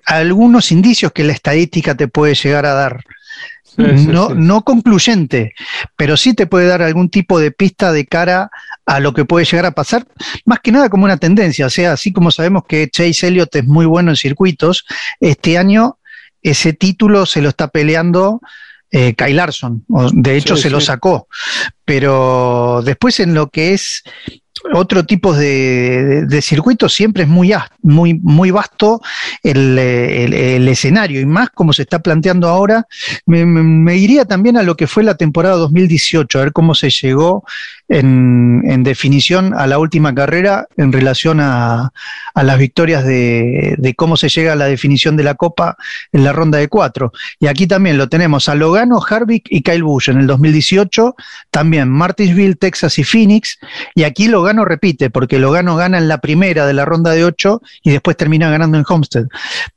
algunos 0.05 0.71
indicios 0.71 1.11
que 1.11 1.23
la 1.23 1.33
estadística 1.33 1.95
te 1.95 2.07
puede 2.07 2.35
llegar 2.35 2.65
a 2.65 2.73
dar. 2.73 3.03
no, 3.77 4.29
no 4.35 4.63
concluyente, 4.63 5.53
pero 5.95 6.17
sí 6.17 6.33
te 6.33 6.45
puede 6.45 6.67
dar 6.67 6.81
algún 6.81 7.09
tipo 7.09 7.39
de 7.39 7.51
pista 7.51 7.91
de 7.91 8.05
cara 8.05 8.51
a 8.85 8.99
lo 8.99 9.13
que 9.13 9.25
puede 9.25 9.45
llegar 9.45 9.65
a 9.65 9.71
pasar, 9.71 10.05
más 10.45 10.59
que 10.59 10.71
nada 10.71 10.89
como 10.89 11.05
una 11.05 11.17
tendencia. 11.17 11.65
O 11.65 11.69
sea, 11.69 11.93
así 11.93 12.11
como 12.11 12.31
sabemos 12.31 12.63
que 12.67 12.89
Chase 12.89 13.27
Elliott 13.27 13.55
es 13.55 13.65
muy 13.65 13.85
bueno 13.85 14.11
en 14.11 14.17
circuitos, 14.17 14.85
este 15.19 15.57
año 15.57 15.97
ese 16.41 16.73
título 16.73 17.25
se 17.25 17.41
lo 17.41 17.49
está 17.49 17.67
peleando 17.67 18.41
eh, 18.89 19.13
Kyle 19.13 19.35
Larson. 19.35 19.85
De 20.13 20.35
hecho, 20.35 20.57
se 20.57 20.69
lo 20.69 20.81
sacó. 20.81 21.27
Pero 21.85 22.81
después 22.83 23.19
en 23.19 23.33
lo 23.33 23.49
que 23.49 23.73
es 23.73 24.03
otro 24.73 25.05
tipo 25.05 25.33
de, 25.33 26.25
de, 26.27 26.41
circuitos 26.41 26.93
siempre 26.93 27.23
es 27.23 27.29
muy, 27.29 27.53
muy, 27.81 28.13
muy 28.15 28.51
vasto 28.51 29.01
el, 29.43 29.77
escenario 30.67 31.19
y 31.19 31.25
más 31.25 31.49
como 31.49 31.73
se 31.73 31.83
está 31.83 31.99
planteando 31.99 32.47
ahora. 32.47 32.87
Me, 33.25 33.97
iría 33.97 34.25
también 34.25 34.57
a 34.57 34.63
lo 34.63 34.75
que 34.75 34.87
fue 34.87 35.03
la 35.03 35.15
temporada 35.15 35.55
2018, 35.55 36.39
a 36.39 36.43
ver 36.43 36.53
cómo 36.53 36.75
se 36.75 36.89
llegó 36.89 37.43
en, 37.89 38.83
definición 38.83 39.53
a 39.53 39.67
la 39.67 39.79
última 39.79 40.13
carrera 40.15 40.67
en 40.77 40.91
relación 40.91 41.39
a, 41.41 41.91
las 42.35 42.57
victorias 42.57 43.03
de, 43.03 43.75
de, 43.77 43.93
cómo 43.95 44.17
se 44.17 44.29
llega 44.29 44.53
a 44.53 44.55
la 44.55 44.65
definición 44.65 45.17
de 45.17 45.23
la 45.23 45.35
Copa 45.35 45.75
en 46.11 46.23
la 46.23 46.33
ronda 46.33 46.57
de 46.57 46.67
cuatro. 46.67 47.11
Y 47.39 47.47
aquí 47.47 47.67
también 47.67 47.97
lo 47.97 48.09
tenemos 48.09 48.49
a 48.49 48.55
Logano, 48.55 48.99
Harvick 49.07 49.47
y 49.49 49.61
Kyle 49.61 49.83
Busch 49.83 50.09
en 50.09 50.19
el 50.19 50.27
2018, 50.27 51.15
también 51.49 51.89
Martinsville, 51.89 52.55
Texas 52.55 52.97
y 52.99 53.03
Phoenix, 53.03 53.59
y 53.95 54.03
aquí 54.03 54.27
Logano 54.27 54.50
Logano 54.51 54.65
repite, 54.65 55.09
porque 55.09 55.39
Logano 55.39 55.77
gana 55.77 55.97
en 55.97 56.09
la 56.09 56.19
primera 56.19 56.65
de 56.65 56.73
la 56.73 56.83
ronda 56.83 57.11
de 57.11 57.23
ocho 57.23 57.61
y 57.83 57.91
después 57.91 58.17
termina 58.17 58.49
ganando 58.49 58.77
en 58.77 58.83
Homestead. 58.87 59.27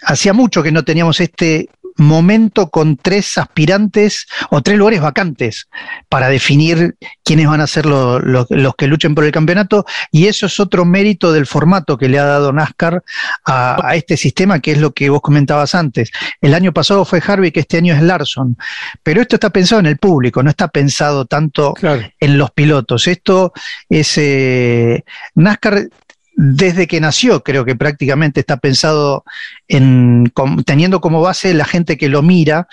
Hacía 0.03 0.33
mucho 0.33 0.65
que 0.65 0.73
no 0.73 0.83
teníamos 0.83 1.21
este 1.21 1.69
momento 1.97 2.71
con 2.71 2.97
tres 2.97 3.39
aspirantes 3.39 4.27
o 4.51 4.63
tres 4.63 4.79
lugares 4.79 5.01
vacantes 5.01 5.69
para 6.09 6.29
definir 6.29 6.97
quiénes 7.23 7.47
van 7.47 7.61
a 7.61 7.67
ser 7.67 7.87
los 7.87 8.75
que 8.77 8.87
luchen 8.87 9.15
por 9.15 9.25
el 9.25 9.33
campeonato 9.33 9.85
y 10.11 10.27
eso 10.27 10.47
es 10.47 10.59
otro 10.61 10.85
mérito 10.85 11.33
del 11.33 11.47
formato 11.47 11.97
que 11.97 12.09
le 12.09 12.19
ha 12.19 12.25
dado 12.25 12.53
NASCAR 12.53 13.03
a, 13.45 13.95
este 13.95 14.17
sistema 14.17 14.61
que 14.61 14.73
es 14.73 14.79
lo 14.79 14.93
que 14.93 15.11
vos 15.11 15.21
comentabas 15.21 15.75
antes. 15.75 16.11
El 16.41 16.55
año 16.55 16.73
pasado 16.73 17.05
fue 17.05 17.23
Harvick, 17.25 17.57
este 17.57 17.79
año 17.79 17.95
es 17.95 18.03
Larson, 18.03 18.57
pero 19.03 19.23
esto 19.23 19.37
está 19.37 19.51
pensado 19.51 19.81
en 19.81 19.87
el 19.87 19.99
público, 19.99 20.43
no 20.43 20.51
está 20.51 20.69
pensado 20.69 21.25
tanto 21.27 21.75
en 22.21 22.39
los 22.39 22.51
pilotos. 22.51 23.07
Esto 23.07 23.53
es 23.89 24.19
eh, 24.19 25.05
NASCAR 25.35 25.89
desde 26.37 26.87
que 26.87 27.01
nació, 27.01 27.43
creo 27.43 27.65
que 27.65 27.77
prácticamente 27.77 28.41
está 28.41 28.57
pensado 28.57 29.25
en 29.69 30.33
teniendo 30.67 31.01
como 31.01 31.21
base 31.21 31.55
la 31.55 31.65
gente 31.65 31.97
que 31.97 32.09
lo 32.09 32.23
mira. 32.23 32.67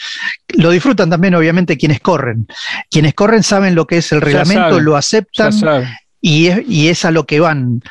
Lo 0.49 0.71
disfrutan 0.71 1.09
también, 1.09 1.35
obviamente, 1.35 1.77
quienes 1.77 1.99
corren. 1.99 2.47
Quienes 2.89 3.13
corren 3.13 3.43
saben 3.43 3.75
lo 3.75 3.85
que 3.85 3.97
es 3.97 4.11
el 4.11 4.21
reglamento, 4.21 4.79
lo 4.79 4.95
aceptan 4.95 5.53
y 6.21 6.47
es, 6.47 6.61
y 6.67 6.89
es 6.89 7.03
a 7.05 7.11
lo 7.11 7.25
que 7.25 7.39
van. 7.39 7.81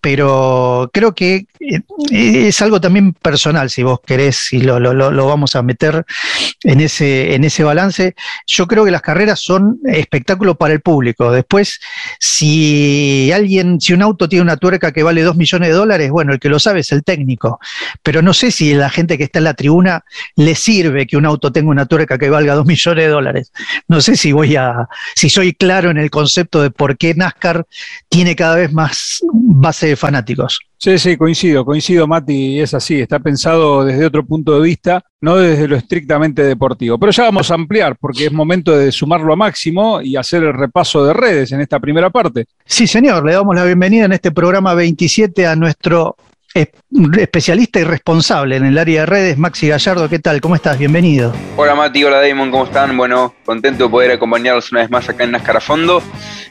Pero 0.00 0.90
creo 0.92 1.14
que 1.14 1.46
eh, 1.60 1.80
es 2.10 2.62
algo 2.62 2.80
también 2.80 3.12
personal, 3.12 3.68
si 3.68 3.82
vos 3.82 4.00
querés, 4.06 4.52
y 4.52 4.60
lo, 4.60 4.78
lo, 4.78 5.26
vamos 5.26 5.56
a 5.56 5.62
meter 5.62 6.04
en 6.62 6.80
ese, 6.80 7.34
en 7.34 7.44
ese 7.44 7.64
balance. 7.64 8.14
Yo 8.46 8.66
creo 8.66 8.84
que 8.84 8.90
las 8.90 9.02
carreras 9.02 9.40
son 9.40 9.78
espectáculo 9.84 10.56
para 10.56 10.74
el 10.74 10.80
público. 10.80 11.32
Después, 11.32 11.80
si 12.20 13.30
alguien, 13.32 13.80
si 13.80 13.92
un 13.92 14.02
auto 14.02 14.28
tiene 14.28 14.42
una 14.42 14.56
tuerca 14.56 14.92
que 14.92 15.02
vale 15.02 15.22
dos 15.22 15.36
millones 15.36 15.68
de 15.68 15.74
dólares, 15.74 16.10
bueno, 16.10 16.32
el 16.32 16.38
que 16.38 16.48
lo 16.48 16.58
sabe 16.58 16.80
es 16.80 16.92
el 16.92 17.02
técnico. 17.02 17.58
Pero 18.02 18.22
no 18.22 18.32
sé 18.32 18.50
si 18.50 18.74
la 18.74 18.90
gente 18.90 19.18
que 19.18 19.24
está 19.24 19.38
en 19.38 19.44
la 19.44 19.54
tribuna 19.54 20.04
le 20.36 20.54
sirve 20.54 21.06
que 21.06 21.16
un 21.16 21.26
auto 21.26 21.52
tenga 21.52 21.70
una 21.70 21.86
tuerca 21.86 22.18
que 22.18 22.30
valga 22.30 22.54
dos 22.54 22.66
millones 22.66 23.04
de 23.04 23.10
dólares. 23.10 23.52
No 23.88 24.00
sé 24.00 24.16
si 24.16 24.32
voy 24.32 24.56
a, 24.56 24.88
si 25.14 25.28
soy 25.28 25.54
claro 25.54 25.90
en 25.90 25.98
el 25.98 26.10
concepto 26.10 26.62
de 26.62 26.70
por 26.70 26.96
qué 26.96 27.14
NASCAR 27.14 27.66
tiene 28.08 28.36
cada 28.36 28.56
vez 28.56 28.72
más 28.72 29.20
base 29.32 29.88
de 29.88 29.96
fanáticos. 29.98 30.60
Sí, 30.76 30.98
sí, 30.98 31.16
coincido, 31.16 31.64
coincido, 31.64 32.06
Mati, 32.06 32.60
es 32.60 32.72
así, 32.74 33.00
está 33.00 33.18
pensado 33.18 33.84
desde 33.84 34.06
otro 34.06 34.24
punto 34.24 34.54
de 34.54 34.60
vista, 34.60 35.02
no 35.20 35.36
desde 35.36 35.66
lo 35.66 35.76
estrictamente 35.76 36.42
deportivo. 36.44 36.98
Pero 36.98 37.12
ya 37.12 37.24
vamos 37.24 37.50
a 37.50 37.54
ampliar, 37.54 37.96
porque 37.98 38.26
es 38.26 38.32
momento 38.32 38.76
de 38.76 38.92
sumarlo 38.92 39.32
a 39.32 39.36
máximo 39.36 40.00
y 40.00 40.16
hacer 40.16 40.44
el 40.44 40.54
repaso 40.54 41.04
de 41.04 41.12
redes 41.12 41.52
en 41.52 41.60
esta 41.60 41.80
primera 41.80 42.10
parte. 42.10 42.46
Sí, 42.64 42.86
señor, 42.86 43.24
le 43.24 43.32
damos 43.32 43.56
la 43.56 43.64
bienvenida 43.64 44.04
en 44.04 44.12
este 44.12 44.30
programa 44.30 44.74
27 44.74 45.46
a 45.46 45.56
nuestro 45.56 46.16
especialista 46.54 47.80
y 47.80 47.84
responsable 47.84 48.56
en 48.56 48.64
el 48.64 48.78
área 48.78 49.00
de 49.00 49.06
redes, 49.06 49.38
Maxi 49.38 49.68
Gallardo. 49.68 50.08
¿Qué 50.08 50.18
tal? 50.18 50.40
¿Cómo 50.40 50.54
estás? 50.54 50.78
Bienvenido. 50.78 51.32
Hola 51.56 51.74
Mati, 51.74 52.04
hola 52.04 52.20
Damon, 52.20 52.50
¿cómo 52.50 52.64
están? 52.64 52.96
Bueno, 52.96 53.34
contento 53.44 53.84
de 53.84 53.90
poder 53.90 54.10
acompañarlos 54.12 54.72
una 54.72 54.80
vez 54.80 54.90
más 54.90 55.08
acá 55.08 55.24
en 55.24 55.32
NASCAR 55.32 55.58
a 55.58 55.60
Fondo. 55.60 56.02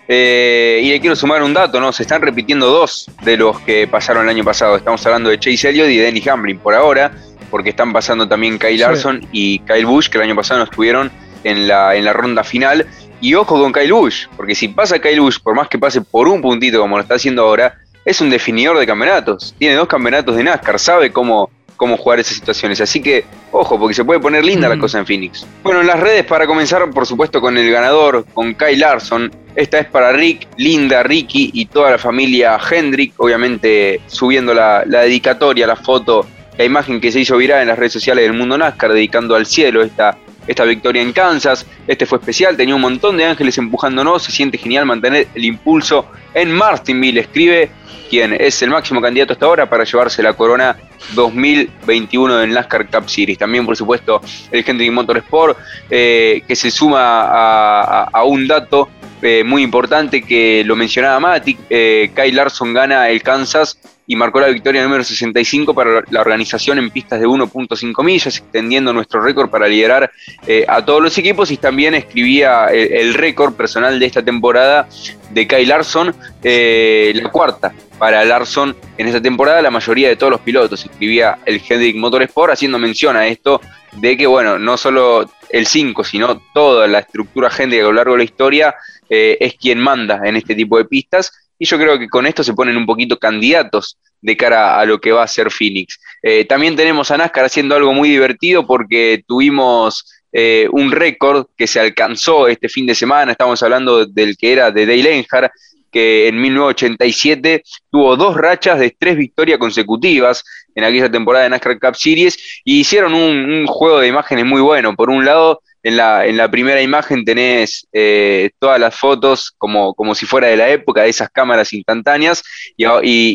Eh, 0.07 0.81
y 0.83 0.89
le 0.89 1.01
quiero 1.01 1.15
sumar 1.15 1.43
un 1.43 1.53
dato, 1.53 1.79
¿no? 1.81 1.91
Se 1.91 2.03
están 2.03 2.21
repitiendo 2.21 2.67
dos 2.67 3.09
de 3.23 3.35
los 3.35 3.59
que 3.61 3.87
pasaron 3.87 4.23
el 4.23 4.29
año 4.29 4.43
pasado. 4.43 4.77
Estamos 4.77 5.05
hablando 5.05 5.29
de 5.29 5.39
Chase 5.39 5.69
Elliott 5.69 5.89
y 5.89 5.97
Denny 5.97 6.23
Hamlin 6.29 6.59
por 6.59 6.73
ahora, 6.73 7.11
porque 7.49 7.71
están 7.71 7.91
pasando 7.91 8.27
también 8.27 8.57
Kyle 8.57 8.79
Larson 8.79 9.27
y 9.31 9.59
Kyle 9.59 9.85
Busch, 9.85 10.09
que 10.09 10.17
el 10.17 10.23
año 10.23 10.35
pasado 10.35 10.59
no 10.59 10.63
estuvieron 10.65 11.11
en 11.43 11.67
la, 11.67 11.95
en 11.95 12.05
la 12.05 12.13
ronda 12.13 12.43
final. 12.43 12.87
Y 13.19 13.33
ojo 13.33 13.59
con 13.59 13.73
Kyle 13.73 13.91
Busch, 13.91 14.27
porque 14.37 14.53
si 14.53 14.67
pasa 14.67 14.99
Kyle 14.99 15.19
Busch, 15.19 15.41
por 15.41 15.55
más 15.55 15.67
que 15.67 15.79
pase 15.79 16.01
por 16.01 16.27
un 16.27 16.39
puntito 16.41 16.79
como 16.79 16.97
lo 16.97 17.01
está 17.01 17.15
haciendo 17.15 17.41
ahora, 17.41 17.79
es 18.07 18.21
un 18.21 18.29
definidor 18.29 18.79
de 18.79 18.87
campeonatos. 18.87 19.53
Tiene 19.59 19.75
dos 19.75 19.89
campeonatos 19.89 20.37
de 20.37 20.43
NASCAR, 20.45 20.79
sabe 20.79 21.11
cómo, 21.11 21.51
cómo 21.75 21.97
jugar 21.97 22.21
esas 22.21 22.35
situaciones. 22.35 22.79
Así 22.79 23.01
que, 23.01 23.25
ojo, 23.51 23.77
porque 23.77 23.93
se 23.93 24.05
puede 24.05 24.21
poner 24.21 24.45
linda 24.45 24.69
la 24.69 24.77
mm. 24.77 24.79
cosa 24.79 24.99
en 24.99 25.05
Phoenix. 25.05 25.45
Bueno, 25.61 25.81
en 25.81 25.87
las 25.87 25.99
redes, 25.99 26.23
para 26.23 26.47
comenzar, 26.47 26.89
por 26.91 27.05
supuesto, 27.05 27.41
con 27.41 27.57
el 27.57 27.69
ganador, 27.69 28.25
con 28.33 28.53
Kyle 28.53 28.79
Larson. 28.79 29.29
Esta 29.55 29.79
es 29.79 29.87
para 29.87 30.13
Rick, 30.13 30.47
Linda, 30.55 31.03
Ricky 31.03 31.51
y 31.53 31.65
toda 31.65 31.91
la 31.91 31.97
familia 31.97 32.57
Hendrick. 32.71 33.13
Obviamente, 33.17 33.99
subiendo 34.07 34.53
la, 34.53 34.83
la 34.85 35.01
dedicatoria, 35.01 35.67
la 35.67 35.75
foto, 35.75 36.25
la 36.57 36.63
imagen 36.63 37.01
que 37.01 37.11
se 37.11 37.19
hizo 37.19 37.35
viral 37.35 37.63
en 37.63 37.67
las 37.67 37.77
redes 37.77 37.91
sociales 37.91 38.23
del 38.23 38.37
mundo 38.37 38.57
NASCAR, 38.57 38.93
dedicando 38.93 39.35
al 39.35 39.45
cielo 39.45 39.83
esta 39.83 40.17
esta 40.47 40.63
victoria 40.63 41.01
en 41.01 41.13
Kansas. 41.13 41.65
Este 41.87 42.05
fue 42.05 42.19
especial, 42.19 42.57
tenía 42.57 42.75
un 42.75 42.81
montón 42.81 43.17
de 43.17 43.25
ángeles 43.25 43.57
empujándonos, 43.57 44.23
se 44.23 44.31
siente 44.31 44.57
genial 44.57 44.85
mantener 44.85 45.27
el 45.35 45.45
impulso 45.45 46.07
en 46.33 46.51
Martinville, 46.51 47.19
escribe 47.19 47.69
quien 48.09 48.33
es 48.33 48.61
el 48.61 48.69
máximo 48.69 49.01
candidato 49.01 49.33
hasta 49.33 49.45
ahora 49.45 49.69
para 49.69 49.83
llevarse 49.83 50.23
la 50.23 50.33
corona 50.33 50.77
2021 51.13 52.37
del 52.37 52.53
NASCAR 52.53 52.89
Cup 52.89 53.09
Series. 53.09 53.37
También, 53.37 53.65
por 53.65 53.75
supuesto, 53.75 54.21
el 54.51 54.63
Hendrick 54.65 54.91
Motorsport, 54.91 55.57
eh, 55.89 56.41
que 56.47 56.55
se 56.55 56.71
suma 56.71 58.03
a, 58.05 58.23
un 58.23 58.47
dato 58.47 58.89
eh, 59.21 59.43
muy 59.43 59.63
importante 59.63 60.21
que 60.21 60.63
lo 60.65 60.75
mencionaba 60.75 61.19
Mati, 61.19 61.57
eh, 61.69 62.11
Kyle 62.15 62.35
Larson 62.35 62.73
gana 62.73 63.09
el 63.09 63.21
Kansas 63.21 63.77
y 64.09 64.15
marcó 64.15 64.39
la 64.39 64.47
victoria 64.47 64.81
número 64.81 65.03
65 65.03 65.73
para 65.73 66.01
la 66.09 66.21
organización 66.21 66.79
en 66.79 66.89
pistas 66.89 67.19
de 67.19 67.27
1.5 67.27 68.03
millas, 68.05 68.37
extendiendo 68.37 68.93
nuestro 68.93 69.21
récord 69.21 69.49
para 69.49 69.67
liderar 69.67 70.09
eh, 70.47 70.65
a 70.65 70.83
todos 70.83 71.01
los 71.01 71.17
equipos. 71.17 71.51
Y 71.51 71.57
también 71.57 71.93
escribía 71.93 72.67
el, 72.67 73.13
récord 73.13 73.53
personal 73.55 73.99
de 73.99 74.05
esta 74.05 74.23
temporada 74.23 74.87
de 75.31 75.45
Kyle 75.45 75.67
Larson, 75.67 76.15
eh, 76.41 77.11
la 77.15 77.29
cuarta 77.29 77.73
para 77.99 78.23
Larson 78.23 78.75
en 78.97 79.07
esta 79.07 79.21
temporada, 79.21 79.61
la 79.61 79.71
mayoría 79.71 80.07
de 80.07 80.15
todos 80.15 80.31
los 80.31 80.41
pilotos, 80.41 80.85
escribía 80.85 81.39
el 81.45 81.61
Hendrick 81.67 81.97
Motorsport 81.97 82.53
haciendo 82.53 82.79
mención 82.79 83.17
a 83.17 83.27
esto 83.27 83.59
de 83.93 84.15
que, 84.15 84.27
bueno, 84.27 84.57
no 84.57 84.77
solo 84.77 85.29
el 85.49 85.67
5, 85.67 86.03
sino 86.03 86.41
toda 86.53 86.87
la 86.87 86.99
estructura 86.99 87.51
Hendrick 87.55 87.81
a 87.81 87.85
lo 87.85 87.93
largo 87.93 88.13
de 88.13 88.19
la 88.19 88.23
historia 88.23 88.75
eh, 89.09 89.37
es 89.39 89.55
quien 89.55 89.79
manda 89.79 90.21
en 90.23 90.35
este 90.35 90.55
tipo 90.55 90.77
de 90.77 90.85
pistas 90.85 91.31
y 91.59 91.65
yo 91.65 91.77
creo 91.77 91.97
que 91.97 92.07
con 92.07 92.25
esto 92.25 92.43
se 92.43 92.53
ponen 92.53 92.77
un 92.77 92.85
poquito 92.85 93.17
candidatos 93.17 93.97
de 94.21 94.37
cara 94.37 94.79
a 94.79 94.85
lo 94.85 94.99
que 94.99 95.11
va 95.11 95.23
a 95.23 95.27
ser 95.27 95.51
Phoenix. 95.51 95.99
Eh, 96.21 96.45
también 96.45 96.75
tenemos 96.75 97.11
a 97.11 97.17
NASCAR 97.17 97.45
haciendo 97.45 97.75
algo 97.75 97.93
muy 97.93 98.09
divertido 98.09 98.65
porque 98.65 99.23
tuvimos 99.27 100.05
eh, 100.31 100.67
un 100.71 100.91
récord 100.91 101.47
que 101.55 101.67
se 101.67 101.79
alcanzó 101.79 102.47
este 102.47 102.69
fin 102.69 102.85
de 102.85 102.95
semana, 102.95 103.31
estamos 103.31 103.61
hablando 103.63 104.05
del 104.05 104.37
que 104.37 104.53
era 104.53 104.71
de 104.71 104.85
Dale 104.85 105.17
Earnhardt, 105.17 105.51
que 105.91 106.27
en 106.27 106.41
1987 106.41 107.63
tuvo 107.89 108.17
dos 108.17 108.35
rachas 108.35 108.79
de 108.79 108.95
tres 108.97 109.17
victorias 109.17 109.57
consecutivas 109.57 110.43
en 110.75 110.83
aquella 110.83 111.09
temporada 111.09 111.45
de 111.45 111.49
NASCAR 111.49 111.79
Cup 111.79 111.95
Series 111.95 112.61
y 112.63 112.81
hicieron 112.81 113.13
un 113.13 113.65
juego 113.67 113.99
de 113.99 114.07
imágenes 114.07 114.45
muy 114.45 114.61
bueno. 114.61 114.95
Por 114.95 115.09
un 115.09 115.25
lado, 115.25 115.61
en 115.87 115.95
la, 115.95 116.25
en 116.25 116.35
la 116.35 116.51
primera 116.51 116.81
imagen 116.81 117.23
tenés 117.23 117.87
eh, 117.93 118.49
todas 118.59 118.77
las 118.77 118.93
fotos 118.93 119.53
como, 119.57 119.93
como 119.93 120.15
si 120.15 120.25
fuera 120.25 120.47
de 120.47 120.57
la 120.57 120.69
época, 120.69 121.03
de 121.03 121.09
esas 121.09 121.29
cámaras 121.29 121.71
instantáneas, 121.71 122.43
y, 122.75 122.85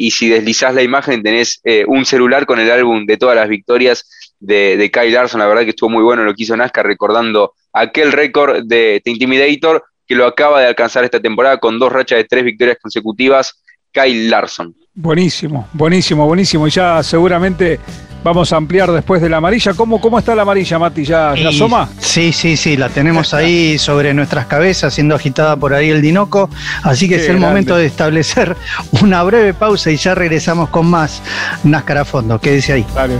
y, 0.07 0.11
si 0.11 0.29
deslizás 0.29 0.75
la 0.75 0.83
imagen 0.83 1.23
tenés 1.23 1.63
eh, 1.65 1.87
un 1.89 2.05
celular 2.05 2.45
con 2.45 2.61
el 2.61 2.71
álbum 2.71 3.07
de 3.07 3.17
todas 3.17 3.37
las 3.37 3.49
victorias 3.49 4.07
de, 4.39 4.91
Kyle 4.93 5.15
Larson, 5.15 5.41
la 5.41 5.47
verdad 5.47 5.63
que 5.63 5.71
estuvo 5.71 5.89
muy 5.89 6.03
bueno 6.03 6.25
lo 6.25 6.35
que 6.35 6.43
hizo 6.43 6.55
Nazca, 6.55 6.83
recordando 6.83 7.55
aquel 7.73 8.13
récord 8.13 8.65
de, 8.65 9.01
de 9.03 9.11
Intimidator 9.11 9.83
que 10.07 10.15
lo 10.15 10.27
acaba 10.27 10.61
de 10.61 10.67
alcanzar 10.67 11.05
esta 11.05 11.21
temporada 11.21 11.57
con 11.57 11.79
dos 11.79 11.91
rachas 11.91 12.19
de 12.19 12.25
tres 12.25 12.45
victorias 12.45 12.77
consecutivas, 12.83 13.63
Kyle 13.93 14.29
Larson. 14.29 14.77
Buenísimo, 14.93 15.71
buenísimo, 15.73 16.27
buenísimo. 16.27 16.69
Y 16.69 16.71
ya 16.71 17.03
seguramente 17.03 17.81
vamos 18.23 18.53
a 18.53 18.57
ampliar 18.57 18.91
después 18.93 19.21
de 19.21 19.29
la 19.29 19.39
amarilla. 19.39 19.75
¿Cómo, 19.75 20.01
cómo 20.01 20.19
está 20.19 20.35
la 20.35 20.43
amarilla, 20.43 20.79
Mati? 20.79 21.05
¿Ya, 21.05 21.35
la 21.35 21.51
asoma? 21.51 21.89
Sí, 21.99 22.33
sí, 22.33 22.57
sí, 22.57 22.77
la 22.77 22.89
tenemos 22.89 23.35
ahí 23.35 23.79
sobre 23.79 24.15
nuestras 24.15 24.47
cabezas, 24.47 24.95
siendo 24.95 25.15
agitada 25.15 25.57
por 25.57 25.75
ahí 25.75 25.91
el 25.91 26.03
dinoco. 26.03 26.49
Así 26.83 27.09
que 27.09 27.17
es 27.17 27.29
el 27.29 27.39
momento 27.39 27.77
de 27.77 27.87
establecer 27.87 28.57
una 29.03 29.23
breve 29.23 29.55
pausa 29.55 29.91
y 29.91 29.97
ya 29.97 30.15
regresamos 30.15 30.69
con 30.69 30.87
más 30.87 31.23
NASCAR 31.65 31.99
a 31.99 32.05
fondo. 32.05 32.39
Quédese 32.39 32.73
ahí. 32.75 32.87
Dale. 32.95 33.19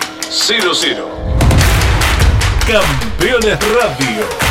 Campeones 2.67 3.57
Radio. 3.73 4.50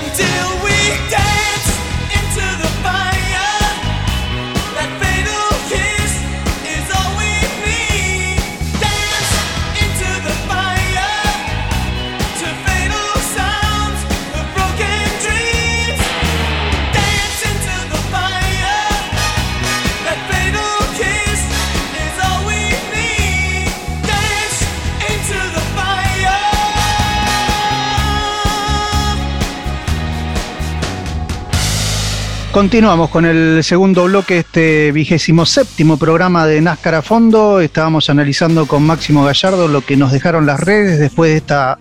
Continuamos 32.51 33.09
con 33.09 33.25
el 33.25 33.63
segundo 33.63 34.03
bloque, 34.03 34.39
este 34.39 34.91
vigésimo 34.91 35.45
séptimo 35.45 35.95
programa 35.97 36.45
de 36.45 36.59
NASCAR 36.59 36.95
a 36.95 37.01
fondo. 37.01 37.61
Estábamos 37.61 38.09
analizando 38.09 38.65
con 38.65 38.83
Máximo 38.83 39.23
Gallardo 39.23 39.69
lo 39.69 39.79
que 39.79 39.95
nos 39.95 40.11
dejaron 40.11 40.45
las 40.45 40.59
redes 40.59 40.99
después 40.99 41.31
de 41.31 41.37
esta 41.37 41.79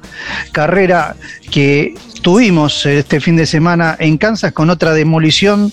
carrera 0.52 1.16
que 1.50 1.94
tuvimos 2.22 2.87
este 2.87 3.20
fin 3.20 3.35
de 3.35 3.46
semana 3.46 3.96
en 3.98 4.16
Kansas 4.16 4.52
con 4.52 4.70
otra 4.70 4.94
demolición 4.94 5.72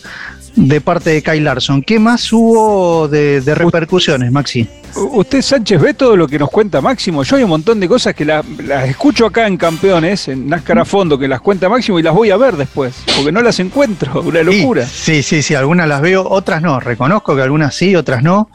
de 0.56 0.82
parte 0.82 1.12
de 1.12 1.22
Kyle 1.22 1.44
Larson. 1.44 1.84
¿Qué 1.84 2.00
más 2.00 2.34
hubo 2.34 3.08
de, 3.08 3.40
repercusiones, 3.46 4.32
Maxi? 4.32 4.68
Usted, 4.96 5.42
Sánchez, 5.42 5.82
ve 5.82 5.94
todo 5.94 6.16
lo 6.16 6.28
que 6.28 6.40
nos 6.40 6.50
cuenta 6.50 6.82
Máximo. 6.82 7.24
Yo 7.24 7.36
hay 7.36 7.44
un 7.44 7.50
montón 7.50 7.80
de 7.80 7.88
cosas 7.88 8.16
que 8.16 8.26
las, 8.26 8.46
escucho 8.88 9.26
acá 9.26 9.48
en 9.48 9.58
Campeones, 9.58 10.28
en 10.28 10.48
NASCAR 10.48 10.80
a 10.80 10.86
fondo, 10.86 11.18
que 11.18 11.28
las 11.28 11.42
cuenta 11.42 11.70
Máximo 11.70 12.00
y 12.00 12.04
las 12.04 12.14
voy 12.14 12.32
a 12.32 12.38
ver 12.38 12.56
después, 12.56 12.96
porque 13.16 13.32
no 13.32 13.42
las 13.42 13.60
encuentro. 13.60 14.22
Una 14.26 14.44
locura. 14.44 14.86
Sí, 14.86 15.24
sí, 15.24 15.42
sí, 15.42 15.56
algunas 15.56 15.88
las 15.88 16.02
veo, 16.02 16.28
otras 16.28 16.62
no. 16.62 16.80
Reconozco 16.80 17.36
que 17.36 17.42
algunas 17.42 17.76
sí, 17.76 17.96
otras 17.96 18.24
no. 18.24 18.50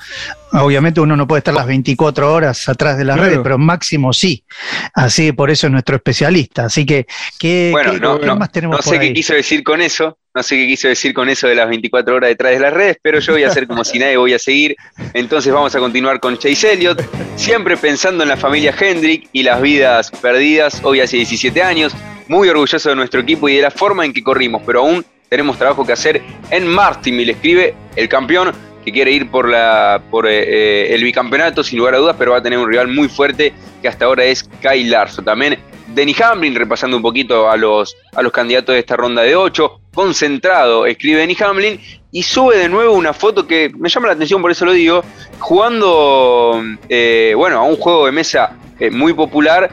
Obviamente 0.53 1.01
uno 1.01 1.17
no 1.17 1.27
puede 1.27 1.39
estar 1.39 1.55
las 1.55 1.67
24 1.67 2.33
horas 2.33 2.69
atrás 2.69 2.99
de 2.99 3.05
las 3.05 3.19
redes, 3.19 3.41
pero 3.43 3.57
máximo 3.57 4.13
sí. 4.13 4.45
Así 4.93 5.33
por 5.33 5.51
eso 5.51 5.67
es 5.67 5.73
nuestro 5.73 5.97
especialista. 5.97 6.67
Así 6.67 6.85
que, 6.85 7.07
¿qué, 7.39 7.71
bueno, 7.73 8.19
no, 8.19 8.37
más 8.37 8.53
tenemos? 8.53 8.77
No 8.77 8.83
sé 8.83 9.01
qué 9.01 9.15
quiso 9.15 9.33
decir 9.33 9.65
con 9.65 9.81
eso, 9.81 10.19
no 10.35 10.43
sé 10.43 10.57
qué 10.57 10.67
quiso 10.67 10.89
decir 10.89 11.15
con 11.15 11.31
eso 11.31 11.49
de 11.49 11.55
las 11.55 11.69
24 11.69 12.17
horas 12.17 12.29
detrás 12.29 12.53
de 12.53 12.61
las 12.61 12.73
redes, 12.73 12.99
pero 13.01 13.19
yo 13.21 13.33
voy 13.33 13.45
a 13.45 13.49
hacer 13.49 13.67
como 13.67 13.83
si 13.83 13.99
nadie 13.99 14.19
voy 14.19 14.35
a 14.35 14.39
seguir. 14.39 14.77
Entonces 15.15 15.53
vamos 15.53 15.75
a 15.75 15.79
continuar 15.79 16.21
con 16.23 16.39
Chase 16.39 16.75
Elliott, 16.75 17.03
siempre 17.35 17.77
pensando 17.77 18.23
en 18.23 18.29
la 18.29 18.37
familia 18.37 18.73
Hendrick 18.79 19.29
y 19.33 19.43
las 19.43 19.61
vidas 19.61 20.09
perdidas, 20.23 20.81
hoy 20.85 21.01
hace 21.01 21.17
17 21.17 21.61
años, 21.61 21.93
muy 22.29 22.49
orgulloso 22.49 22.91
de 22.91 22.95
nuestro 22.95 23.21
equipo 23.21 23.49
y 23.49 23.57
de 23.57 23.63
la 23.63 23.73
forma 23.73 24.05
en 24.05 24.13
que 24.13 24.23
corrimos, 24.23 24.63
pero 24.65 24.83
aún 24.83 25.05
tenemos 25.29 25.59
trabajo 25.59 25.85
que 25.85 25.93
hacer 25.93 26.23
en 26.51 26.69
Martin, 26.69 27.17
le 27.17 27.33
escribe 27.33 27.75
el 27.97 28.09
campeón 28.09 28.53
que 28.85 28.93
quiere 28.93 29.11
ir 29.11 29.33
por, 29.33 29.49
la, 29.49 29.97
eh, 29.97 30.29
eh, 30.29 30.95
el 30.95 31.03
bicampeonato, 31.03 31.65
sin 31.65 31.81
lugar 31.81 31.97
a 31.97 31.99
dudas, 31.99 32.15
pero 32.17 32.31
va 32.31 32.39
a 32.39 32.43
tener 32.43 32.61
un 32.61 32.71
rival 32.71 32.87
muy 32.87 33.09
fuerte 33.09 33.53
que 33.81 33.89
hasta 33.89 34.05
ahora 34.05 34.23
es 34.25 34.45
Kyle 34.61 34.91
Larson. 34.91 35.25
También 35.25 35.59
Denny 35.95 36.15
Hamlin, 36.23 36.55
repasando 36.55 36.97
un 36.97 37.03
poquito 37.03 37.51
a 37.51 37.57
los, 37.57 37.97
a 38.15 38.23
los 38.23 38.33
candidatos 38.33 38.75
de 38.75 38.81
esta 38.81 38.97
ronda 38.97 39.23
de 39.23 39.37
8, 39.37 39.81
concentrado, 39.95 40.87
escribe 40.87 41.21
Denny 41.21 41.37
Hamlin, 41.41 41.81
y 42.11 42.23
sube 42.23 42.59
de 42.59 42.69
nuevo 42.69 42.95
una 42.95 43.13
foto 43.13 43.47
que 43.47 43.71
me 43.77 43.89
llama 43.89 44.09
la 44.09 44.15
atención, 44.15 44.43
por 44.43 44.51
eso 44.51 44.65
lo 44.65 44.73
digo, 44.73 45.03
jugando, 45.39 46.63
eh, 46.89 47.33
bueno, 47.37 47.59
a 47.59 47.63
un 47.63 47.77
juego 47.77 48.07
de 48.07 48.13
mesa 48.13 48.59
muy 48.91 49.13
popular. 49.13 49.71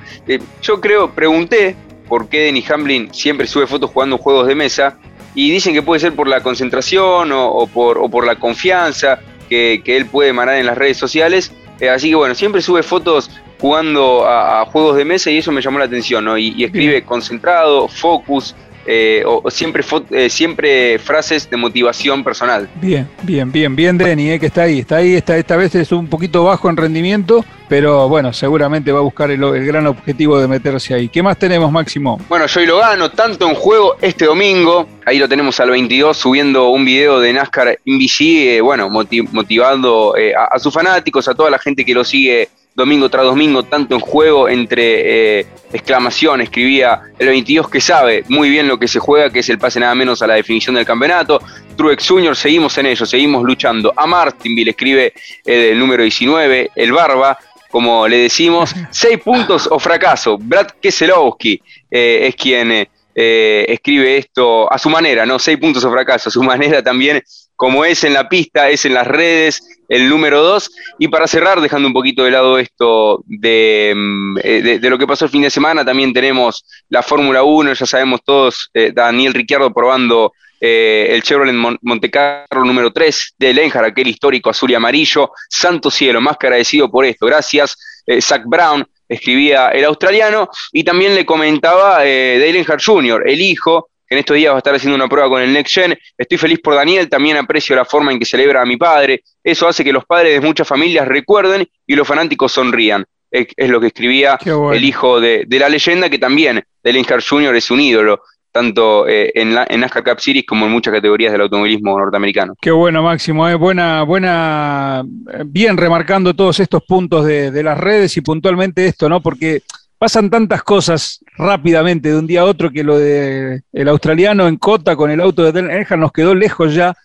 yo 0.61 0.79
creo, 0.79 1.11
pregunté 1.15 1.75
por 2.07 2.29
qué 2.29 2.41
Denny 2.41 2.63
Hamlin 2.69 3.13
siempre 3.13 3.47
sube 3.47 3.65
fotos 3.65 3.89
jugando 3.89 4.17
juegos 4.17 4.47
de 4.47 4.55
mesa, 4.55 4.97
y 5.35 5.51
dicen 5.51 5.73
que 5.73 5.81
puede 5.81 5.99
ser 5.99 6.13
por 6.15 6.27
la 6.27 6.41
concentración 6.41 7.31
o, 7.31 7.67
por, 7.67 8.09
por, 8.09 8.25
la 8.25 8.35
confianza 8.35 9.19
que, 9.47 9.81
él 9.85 10.05
puede 10.07 10.29
emanar 10.29 10.55
en 10.55 10.65
las 10.65 10.77
redes 10.77 10.97
sociales. 10.97 11.51
Eh, 11.79 11.89
así 11.89 12.09
que 12.09 12.15
bueno, 12.15 12.35
siempre 12.35 12.61
sube 12.61 12.83
fotos 12.83 13.29
jugando 13.59 14.25
a, 14.27 14.65
juegos 14.65 14.95
de 14.95 15.05
mesa 15.05 15.29
y 15.29 15.37
eso 15.37 15.51
me 15.51 15.61
llamó 15.61 15.79
la 15.79 15.85
atención, 15.85 16.25
¿no? 16.25 16.37
y 16.37 16.63
escribe 16.63 17.03
concentrado, 17.03 17.87
focus, 17.87 18.55
eh, 18.91 19.23
o 19.23 19.51
siempre, 19.51 19.83
eh, 20.09 20.31
siempre 20.31 20.97
frases 20.97 21.47
de 21.47 21.57
motivación 21.57 22.23
personal. 22.23 22.67
Bien, 22.81 23.07
bien, 23.21 23.51
bien, 23.51 23.75
bien, 23.75 23.97
Denny, 23.99 24.31
eh, 24.31 24.39
que 24.39 24.47
está 24.47 24.63
ahí, 24.63 24.79
está 24.79 24.95
ahí, 24.95 25.13
está, 25.13 25.37
esta 25.37 25.57
vez 25.57 25.75
es 25.75 25.91
un 25.91 26.07
poquito 26.07 26.45
bajo 26.45 26.71
en 26.71 26.75
rendimiento, 26.77 27.45
pero 27.67 28.09
bueno, 28.09 28.33
seguramente 28.33 28.91
va 28.91 28.97
a 28.97 29.03
buscar 29.03 29.29
el, 29.29 29.41
gran 29.63 29.85
objetivo 29.85 30.39
de 30.39 30.47
meterse 30.47 30.95
ahí. 30.95 31.07
¿Qué 31.07 31.21
más 31.21 31.37
tenemos, 31.37 31.71
Máximo? 31.71 32.19
Bueno, 32.29 32.47
yo 32.47 32.61
hoy 32.61 32.65
lo 32.65 32.77
gano, 32.77 33.11
tanto 33.11 33.47
en 33.47 33.53
juego 33.53 33.95
este 34.01 34.25
domingo, 34.25 34.87
ahí 35.05 35.19
lo 35.19 35.29
tenemos 35.29 35.59
al 35.59 35.69
22 35.69 36.17
subiendo 36.17 36.69
un 36.69 36.83
video 36.83 37.19
de 37.19 37.31
NASCAR 37.31 37.77
NBC, 37.85 38.59
bueno, 38.63 38.89
motivando 38.89 40.15
a, 40.15 40.55
a 40.55 40.57
sus 40.57 40.73
fanáticos, 40.73 41.27
a 41.27 41.35
toda 41.35 41.51
la 41.51 41.59
gente 41.59 41.85
que 41.85 41.93
lo 41.93 42.03
sigue 42.03 42.49
domingo 42.79 43.09
tras 43.09 43.25
domingo, 43.25 43.63
tanto 43.63 43.93
en 43.93 44.01
juego, 44.01 44.49
entre 44.49 45.39
eh, 45.39 45.47
exclamación, 45.71 46.41
escribía 46.41 47.01
el 47.19 47.27
22 47.27 47.69
que 47.69 47.79
sabe 47.79 48.23
muy 48.29 48.49
bien 48.49 48.67
lo 48.67 48.79
que 48.79 48.87
se 48.87 48.97
juega, 48.97 49.29
que 49.29 49.39
es 49.39 49.49
el 49.49 49.59
pase 49.59 49.79
nada 49.79 49.93
menos 49.93 50.21
a 50.23 50.27
la 50.27 50.33
definición 50.33 50.75
del 50.75 50.85
campeonato. 50.85 51.39
Truex 51.77 52.07
Jr., 52.07 52.35
seguimos 52.35 52.77
en 52.77 52.87
ello, 52.87 53.05
seguimos 53.05 53.43
luchando. 53.43 53.93
A 53.95 54.07
Martinville 54.07 54.71
escribe 54.71 55.13
el 55.45 55.77
número 55.77 56.01
19, 56.03 56.71
el 56.75 56.91
Barba, 56.91 57.37
como 57.69 58.07
le 58.07 58.17
decimos, 58.17 58.73
seis 58.89 59.19
puntos 59.19 59.67
o 59.69 59.77
fracaso. 59.77 60.37
Brad 60.39 60.71
Keselowski 60.81 61.61
eh, 61.91 62.27
es 62.27 62.35
quien 62.35 62.71
eh, 62.71 63.65
escribe 63.67 64.17
esto 64.17 64.71
a 64.71 64.77
su 64.77 64.89
manera, 64.89 65.25
¿no? 65.25 65.37
Seis 65.37 65.57
puntos 65.57 65.83
o 65.83 65.91
fracaso, 65.91 66.29
a 66.29 66.31
su 66.31 66.41
manera 66.41 66.81
también 66.81 67.21
como 67.59 67.83
es 67.83 68.05
en 68.05 68.13
la 68.13 68.29
pista, 68.29 68.69
es 68.69 68.85
en 68.85 68.93
las 68.93 69.05
redes, 69.05 69.81
el 69.89 70.07
número 70.07 70.41
dos. 70.41 70.71
Y 70.97 71.09
para 71.09 71.27
cerrar, 71.27 71.59
dejando 71.59 71.89
un 71.89 71.93
poquito 71.93 72.23
de 72.23 72.31
lado 72.31 72.57
esto 72.57 73.21
de, 73.25 73.91
mm, 73.93 74.37
eh, 74.41 74.79
lo 74.81 74.97
que 74.97 75.05
pasó 75.05 75.25
el 75.25 75.31
fin 75.31 75.41
de 75.41 75.49
semana, 75.49 75.83
también 75.83 76.13
tenemos 76.13 76.63
la 76.87 77.03
Fórmula 77.03 77.43
1, 77.43 77.73
ya 77.73 77.85
sabemos 77.85 78.21
todos, 78.23 78.69
eh, 78.73 78.93
Daniel 78.95 79.33
Ricciardo 79.33 79.73
probando 79.73 80.31
eh, 80.61 81.07
el 81.09 81.21
Chevrolet 81.21 81.77
Monte 81.81 82.09
Carlo 82.09 82.63
número 82.63 82.93
3 82.93 83.35
de 83.37 83.53
Lenhard, 83.53 83.87
aquel 83.87 84.07
histórico 84.07 84.49
azul 84.49 84.71
y 84.71 84.75
amarillo. 84.75 85.31
Santo 85.49 85.91
cielo, 85.91 86.21
más 86.21 86.37
que 86.37 86.47
agradecido 86.47 86.89
por 86.89 87.03
esto. 87.03 87.25
Gracias, 87.25 87.75
Zach 88.21 88.43
Brown, 88.45 88.87
escribía 89.09 89.71
el 89.71 89.83
australiano. 89.83 90.49
Y 90.71 90.85
también 90.85 91.13
le 91.13 91.25
comentaba 91.25 91.97
Dale 91.97 92.57
Earnhardt 92.57 92.85
Jr., 92.85 93.29
el 93.29 93.41
hijo 93.41 93.88
que 94.09 94.15
en 94.15 94.19
estos 94.19 94.35
días 94.35 94.51
va 94.51 94.55
a 94.55 94.57
estar 94.57 94.73
haciendo 94.73 94.95
una 94.95 95.07
prueba 95.07 95.29
con 95.29 95.41
el 95.41 95.53
Next 95.53 95.73
Gen. 95.73 95.97
Estoy 96.17 96.37
feliz 96.37 96.59
por 96.59 96.73
Daniel, 96.73 97.07
también 97.07 97.37
aprecio 97.37 97.75
la 97.75 97.85
forma 97.85 98.11
en 98.11 98.17
que 98.17 98.25
celebra 98.25 98.61
a 98.61 98.65
mi 98.65 98.75
padre. 98.75 99.21
Eso 99.43 99.67
hace 99.67 99.83
que 99.83 99.93
los 99.93 100.05
padres 100.05 100.33
de 100.33 100.45
muchas 100.45 100.67
familias 100.67 101.07
recuerden 101.07 101.67
y 101.85 101.95
los 101.95 102.07
fanáticos 102.07 102.51
sonrían. 102.51 103.05
Es, 103.31 103.47
lo 103.69 103.79
que 103.79 103.87
escribía 103.87 104.39
el 104.73 104.83
hijo 104.83 105.21
de, 105.21 105.45
la 105.47 105.69
leyenda, 105.69 106.09
que 106.09 106.17
también 106.17 106.63
Dale 106.83 107.03
Jr. 107.03 107.55
es 107.55 107.69
un 107.69 107.79
ídolo 107.79 108.23
tanto 108.51 109.07
eh, 109.07 109.31
en, 109.35 109.53
la, 109.53 109.67
en 109.69 109.81
NASCAR 109.81 110.03
Cup 110.03 110.19
Series 110.19 110.43
como 110.47 110.65
en 110.65 110.71
muchas 110.71 110.91
categorías 110.91 111.31
del 111.31 111.41
automovilismo 111.41 111.99
norteamericano. 111.99 112.55
Qué 112.59 112.71
bueno, 112.71 113.03
Máximo, 113.03 113.47
eh, 113.47 113.53
buena, 113.53 114.01
buena, 114.01 115.03
bien 115.45 115.77
remarcando 115.77 116.33
todos 116.33 116.59
estos 116.59 116.81
puntos 116.83 117.25
de, 117.25 117.51
de, 117.51 117.61
las 117.61 117.77
redes 117.77 118.17
y 118.17 118.21
puntualmente 118.21 118.87
esto, 118.87 119.07
¿no? 119.07 119.21
Porque 119.21 119.61
pasan 119.99 120.29
tantas 120.29 120.63
cosas 120.63 121.19
rápidamente 121.37 122.09
de 122.09 122.17
un 122.17 122.25
día 122.25 122.41
a 122.41 122.45
otro 122.45 122.71
que 122.71 122.83
lo 122.83 122.97
de 122.97 123.61
el 123.73 123.89
australiano 123.89 124.47
en 124.47 124.55
cota 124.55 124.95
con 124.95 125.11
el 125.11 125.19
auto 125.19 125.43
de 125.43 125.51
Del 125.51 125.85
nos 125.99 126.11
quedó 126.13 126.33
lejos 126.33 126.73
ya, 126.73 126.95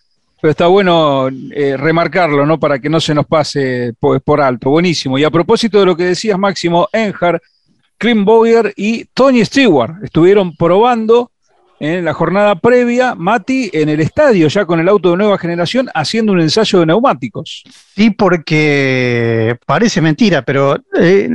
pero 0.41 0.51
está 0.51 0.67
bueno 0.67 1.27
eh, 1.51 1.75
remarcarlo, 1.77 2.45
¿no? 2.45 2.57
Para 2.57 2.79
que 2.79 2.89
no 2.89 3.01
se 3.01 3.13
nos 3.13 3.25
pase 3.25 3.93
por, 3.99 4.41
alto. 4.41 4.69
Buenísimo. 4.69 5.17
Y 5.17 5.25
a 5.25 5.29
propósito 5.29 5.79
de 5.79 5.85
lo 5.85 5.95
que 5.95 6.05
decías, 6.05 6.39
Máximo, 6.39 6.87
Enjar, 6.93 7.41
Krim 7.97 8.25
y 8.77 9.05
Tony 9.13 9.43
Stewart 9.43 10.03
estuvieron 10.03 10.55
probando 10.55 11.31
en 11.79 12.05
la 12.05 12.13
jornada 12.13 12.55
previa, 12.55 13.15
Mati, 13.15 13.69
en 13.73 13.89
el 13.89 13.99
estadio, 13.99 14.47
ya 14.47 14.65
con 14.65 14.79
el 14.79 14.87
auto 14.87 15.11
de 15.11 15.17
nueva 15.17 15.37
generación, 15.37 15.89
haciendo 15.93 16.31
un 16.31 16.39
ensayo 16.39 16.79
de 16.79 16.85
neumáticos. 16.85 17.63
Sí, 17.95 18.11
porque 18.11 19.57
parece 19.65 20.01
mentira, 20.01 20.41
pero 20.41 20.77
eh, 20.97 21.27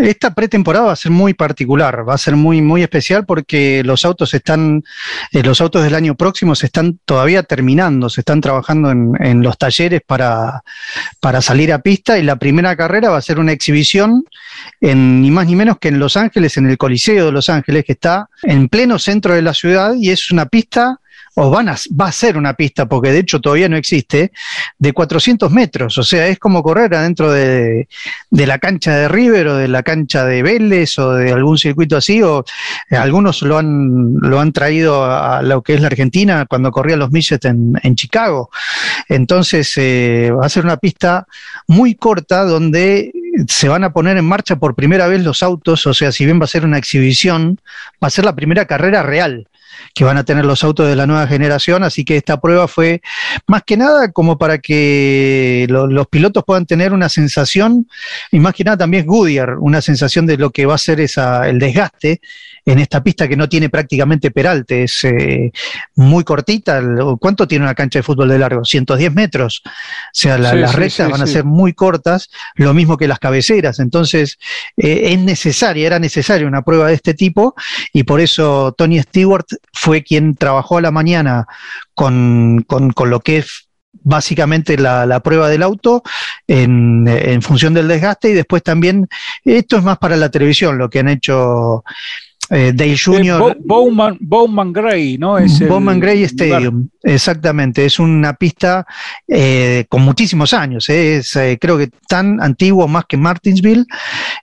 esta 0.00 0.34
pretemporada 0.34 0.86
va 0.86 0.92
a 0.92 0.96
ser 0.96 1.12
muy 1.12 1.34
particular, 1.34 2.08
va 2.08 2.14
a 2.14 2.18
ser 2.18 2.36
muy, 2.36 2.62
muy 2.62 2.82
especial 2.82 3.26
porque 3.26 3.82
los 3.84 4.04
autos 4.04 4.34
están, 4.34 4.82
eh, 5.32 5.42
los 5.42 5.60
autos 5.60 5.82
del 5.82 5.94
año 5.94 6.14
próximo 6.14 6.54
se 6.54 6.66
están 6.66 6.98
todavía 7.04 7.42
terminando, 7.42 8.08
se 8.08 8.22
están 8.22 8.40
trabajando 8.40 8.90
en, 8.90 9.12
en 9.20 9.42
los 9.42 9.58
talleres 9.58 10.00
para, 10.06 10.62
para 11.20 11.42
salir 11.42 11.72
a 11.72 11.80
pista 11.80 12.18
y 12.18 12.22
la 12.22 12.36
primera 12.36 12.76
carrera 12.76 13.10
va 13.10 13.18
a 13.18 13.22
ser 13.22 13.38
una 13.38 13.52
exhibición 13.52 14.24
en 14.80 15.22
ni 15.22 15.30
más 15.30 15.46
ni 15.46 15.56
menos 15.56 15.78
que 15.78 15.88
en 15.88 15.98
Los 15.98 16.16
Ángeles, 16.16 16.56
en 16.56 16.68
el 16.68 16.78
Coliseo 16.78 17.26
de 17.26 17.32
Los 17.32 17.48
Ángeles, 17.48 17.84
que 17.84 17.92
está 17.92 18.28
en 18.42 18.68
pleno 18.68 18.98
centro 18.98 19.34
de 19.34 19.42
la 19.42 19.54
ciudad 19.54 19.94
y 19.94 20.10
es 20.10 20.30
una 20.30 20.46
pista 20.46 21.00
o 21.34 21.50
van 21.50 21.68
a, 21.68 21.76
va 21.98 22.08
a 22.08 22.12
ser 22.12 22.36
una 22.36 22.54
pista, 22.54 22.86
porque 22.86 23.10
de 23.10 23.20
hecho 23.20 23.40
todavía 23.40 23.68
no 23.68 23.76
existe, 23.76 24.32
de 24.78 24.92
400 24.92 25.50
metros. 25.50 25.96
O 25.96 26.02
sea, 26.02 26.26
es 26.26 26.38
como 26.38 26.62
correr 26.62 26.94
adentro 26.94 27.32
de, 27.32 27.88
de, 28.30 28.46
la 28.46 28.58
cancha 28.58 28.94
de 28.96 29.08
River 29.08 29.48
o 29.48 29.56
de 29.56 29.68
la 29.68 29.82
cancha 29.82 30.24
de 30.24 30.42
Vélez 30.42 30.98
o 30.98 31.14
de 31.14 31.32
algún 31.32 31.56
circuito 31.56 31.96
así, 31.96 32.22
o 32.22 32.44
eh, 32.90 32.96
algunos 32.96 33.42
lo 33.42 33.58
han, 33.58 34.14
lo 34.20 34.40
han 34.40 34.52
traído 34.52 35.04
a 35.04 35.42
lo 35.42 35.62
que 35.62 35.74
es 35.74 35.80
la 35.80 35.86
Argentina 35.86 36.44
cuando 36.46 36.70
corrían 36.70 36.98
los 36.98 37.10
Millet 37.10 37.44
en, 37.46 37.80
en 37.82 37.96
Chicago. 37.96 38.50
Entonces, 39.08 39.72
eh, 39.76 40.30
va 40.38 40.46
a 40.46 40.50
ser 40.50 40.64
una 40.64 40.76
pista 40.76 41.26
muy 41.66 41.94
corta 41.94 42.44
donde 42.44 43.10
se 43.48 43.68
van 43.68 43.84
a 43.84 43.92
poner 43.92 44.18
en 44.18 44.26
marcha 44.26 44.56
por 44.56 44.74
primera 44.74 45.06
vez 45.06 45.22
los 45.22 45.42
autos, 45.42 45.86
o 45.86 45.94
sea, 45.94 46.12
si 46.12 46.26
bien 46.26 46.38
va 46.38 46.44
a 46.44 46.48
ser 46.48 46.66
una 46.66 46.76
exhibición, 46.76 47.58
va 48.02 48.08
a 48.08 48.10
ser 48.10 48.26
la 48.26 48.34
primera 48.34 48.66
carrera 48.66 49.02
real 49.02 49.48
que 49.94 50.04
van 50.04 50.16
a 50.16 50.24
tener 50.24 50.44
los 50.44 50.64
autos 50.64 50.88
de 50.88 50.96
la 50.96 51.06
nueva 51.06 51.26
generación, 51.26 51.84
así 51.84 52.04
que 52.04 52.16
esta 52.16 52.40
prueba 52.40 52.68
fue 52.68 53.02
más 53.46 53.62
que 53.64 53.76
nada 53.76 54.12
como 54.12 54.38
para 54.38 54.58
que 54.58 55.66
los 55.68 56.06
pilotos 56.08 56.44
puedan 56.44 56.66
tener 56.66 56.92
una 56.92 57.08
sensación, 57.08 57.88
y 58.30 58.40
más 58.40 58.54
que 58.54 58.64
nada 58.64 58.78
también 58.78 59.06
Goodyear, 59.06 59.56
una 59.58 59.80
sensación 59.80 60.26
de 60.26 60.36
lo 60.36 60.50
que 60.50 60.66
va 60.66 60.74
a 60.74 60.78
ser 60.78 61.00
esa, 61.00 61.48
el 61.48 61.58
desgaste 61.58 62.20
en 62.64 62.78
esta 62.78 63.02
pista 63.02 63.26
que 63.26 63.36
no 63.36 63.48
tiene 63.48 63.68
prácticamente 63.68 64.30
peralte, 64.30 64.84
es 64.84 65.04
eh, 65.04 65.50
muy 65.96 66.22
cortita. 66.22 66.80
¿Cuánto 67.18 67.48
tiene 67.48 67.64
una 67.64 67.74
cancha 67.74 67.98
de 67.98 68.02
fútbol 68.04 68.28
de 68.28 68.38
largo? 68.38 68.64
110 68.64 69.12
metros. 69.12 69.62
O 69.64 69.70
sea, 70.12 70.38
las 70.38 70.74
rectas 70.74 71.10
van 71.10 71.22
a 71.22 71.26
ser 71.26 71.44
muy 71.44 71.72
cortas, 71.72 72.30
lo 72.54 72.72
mismo 72.72 72.96
que 72.96 73.08
las 73.08 73.18
cabeceras. 73.18 73.80
Entonces, 73.80 74.38
eh, 74.76 75.12
es 75.12 75.18
necesaria, 75.18 75.86
era 75.86 75.98
necesaria 75.98 76.46
una 76.46 76.62
prueba 76.62 76.88
de 76.88 76.94
este 76.94 77.14
tipo 77.14 77.54
y 77.92 78.04
por 78.04 78.20
eso 78.20 78.74
Tony 78.76 79.00
Stewart 79.00 79.46
fue 79.72 80.02
quien 80.02 80.34
trabajó 80.36 80.78
a 80.78 80.82
la 80.82 80.90
mañana 80.90 81.46
con, 81.94 82.64
lo 83.04 83.20
que 83.20 83.38
es 83.38 83.68
básicamente 84.04 84.76
la, 84.76 85.20
prueba 85.20 85.48
del 85.48 85.62
auto 85.62 86.02
en, 86.46 87.06
en, 87.08 87.42
función 87.42 87.74
del 87.74 87.88
desgaste 87.88 88.30
y 88.30 88.34
después 88.34 88.62
también, 88.62 89.08
esto 89.44 89.76
es 89.78 89.82
más 89.82 89.98
para 89.98 90.16
la 90.16 90.30
televisión, 90.30 90.78
lo 90.78 90.90
que 90.90 91.00
han 91.00 91.08
hecho 91.08 91.84
eh, 92.54 92.72
Dale 92.74 92.98
Jr. 92.98 93.56
Bowman, 93.64 94.18
Bowman 94.20 94.74
Gray, 94.74 95.16
¿no? 95.16 95.38
Es 95.38 95.66
Bowman 95.66 95.98
Gray 95.98 96.22
Stadium, 96.24 96.86
exactamente. 97.02 97.86
Es 97.86 97.98
una 97.98 98.34
pista 98.34 98.86
eh, 99.26 99.86
con 99.88 100.02
muchísimos 100.02 100.52
años. 100.52 100.86
¿eh? 100.90 101.16
Es 101.16 101.32
creo 101.58 101.78
que 101.78 101.88
tan 102.06 102.42
antiguo 102.42 102.86
más 102.88 103.06
que 103.06 103.16
Martinsville. 103.16 103.86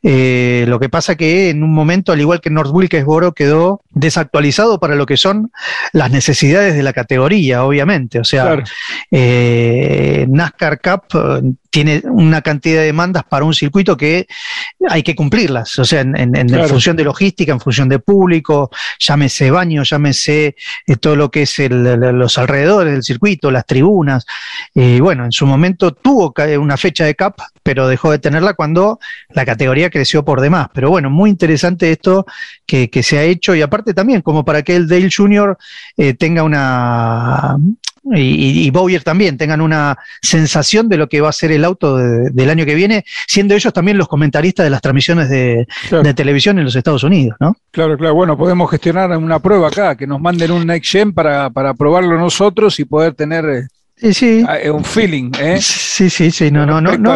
lo 0.01 0.79
que 0.79 0.89
pasa 0.89 1.15
que 1.15 1.51
en 1.51 1.61
un 1.61 1.71
momento, 1.71 2.11
al 2.11 2.19
igual 2.19 2.41
que 2.41 2.49
North 2.49 2.71
Wilkesboro, 2.73 3.33
quedó 3.33 3.81
desactualizado 3.91 4.79
para 4.79 4.95
lo 4.95 5.05
que 5.05 5.17
son 5.17 5.51
las 5.93 6.09
necesidades 6.09 6.73
de 6.73 6.81
la 6.81 6.93
categoría, 6.93 7.63
obviamente. 7.63 8.19
O 8.19 8.23
sea, 8.23 8.63
NASCAR 9.11 10.81
Cup 10.81 11.03
tiene 11.69 12.01
una 12.05 12.41
cantidad 12.41 12.79
de 12.79 12.87
demandas 12.87 13.23
para 13.23 13.45
un 13.45 13.53
circuito 13.53 13.95
que 13.95 14.27
hay 14.89 15.03
que 15.03 15.15
cumplirlas, 15.15 15.77
o 15.79 15.85
sea, 15.85 16.01
en, 16.01 16.49
función 16.67 16.95
de 16.95 17.03
logística, 17.03 17.51
en 17.51 17.59
función 17.59 17.89
de 17.89 17.99
público, 17.99 18.69
llámese 18.99 19.51
baño, 19.51 19.83
llámese 19.83 20.55
eh, 20.87 20.95
todo 20.97 21.15
lo 21.15 21.29
que 21.29 21.43
es 21.43 21.55
los 21.69 22.37
alrededores 22.37 22.93
del 22.93 23.03
circuito, 23.03 23.51
las 23.51 23.65
tribunas. 23.65 24.25
Y 24.73 24.99
bueno, 24.99 25.25
en 25.25 25.31
su 25.31 25.45
momento 25.45 25.91
tuvo 25.93 26.33
una 26.59 26.77
fecha 26.77 27.05
de 27.05 27.15
CAP, 27.15 27.39
pero 27.63 27.87
dejó 27.87 28.11
de 28.11 28.19
tenerla 28.19 28.53
cuando 28.53 28.99
la 29.29 29.45
categoría 29.45 29.89
creció 29.89 30.23
por 30.25 30.41
demás. 30.41 30.67
Pero 30.73 30.89
bueno, 30.89 31.09
muy 31.09 31.29
interesante 31.29 31.91
esto 31.91 32.25
que, 32.65 32.89
se 33.03 33.17
ha 33.17 33.23
hecho 33.23 33.55
y 33.55 33.61
aparte 33.61 33.93
también 33.93 34.21
como 34.21 34.43
para 34.43 34.61
que 34.61 34.75
el 34.75 34.87
Dale 34.87 35.09
Jr. 35.15 35.57
Eh, 35.97 36.13
tenga 36.13 36.43
una, 36.43 37.57
y, 38.15 38.65
y, 38.65 38.69
Bowyer 38.71 39.03
también 39.03 39.37
tengan 39.37 39.61
una 39.61 39.97
sensación 40.21 40.89
de 40.89 40.97
lo 40.97 41.07
que 41.07 41.21
va 41.21 41.29
a 41.29 41.33
ser 41.33 41.51
el 41.51 41.65
auto 41.65 41.97
del 41.97 42.49
año 42.49 42.65
que 42.65 42.75
viene, 42.75 43.05
siendo 43.27 43.55
ellos 43.55 43.73
también 43.73 43.97
los 43.97 44.07
comentaristas 44.07 44.63
de 44.63 44.69
las 44.69 44.81
transmisiones 44.81 45.29
de, 45.29 45.67
televisión 46.15 46.57
en 46.57 46.65
los 46.65 46.75
Estados 46.75 47.03
Unidos, 47.03 47.37
¿no? 47.39 47.55
Claro, 47.71 47.97
claro. 47.97 48.15
Bueno, 48.15 48.37
podemos 48.37 48.69
gestionar 48.69 49.15
una 49.17 49.39
prueba 49.39 49.67
acá, 49.67 49.95
que 49.95 50.07
nos 50.07 50.19
manden 50.19 50.51
un 50.51 50.65
Next 50.65 50.91
Gen 50.91 51.13
para, 51.13 51.49
para 51.49 51.73
probarlo 51.73 52.17
nosotros 52.17 52.79
y 52.79 52.85
poder 52.85 53.13
tener 53.13 53.45
eh, 53.45 53.67
Sí, 53.99 54.13
sí. 54.13 54.45
Ah, 54.47 54.57
un 54.71 54.85
feeling, 54.85 55.31
¿eh? 55.37 55.59
Sí, 55.59 56.09
sí, 56.09 56.31
sí, 56.31 56.49
no, 56.51 56.65
no, 56.65 56.79
no. 56.79 57.11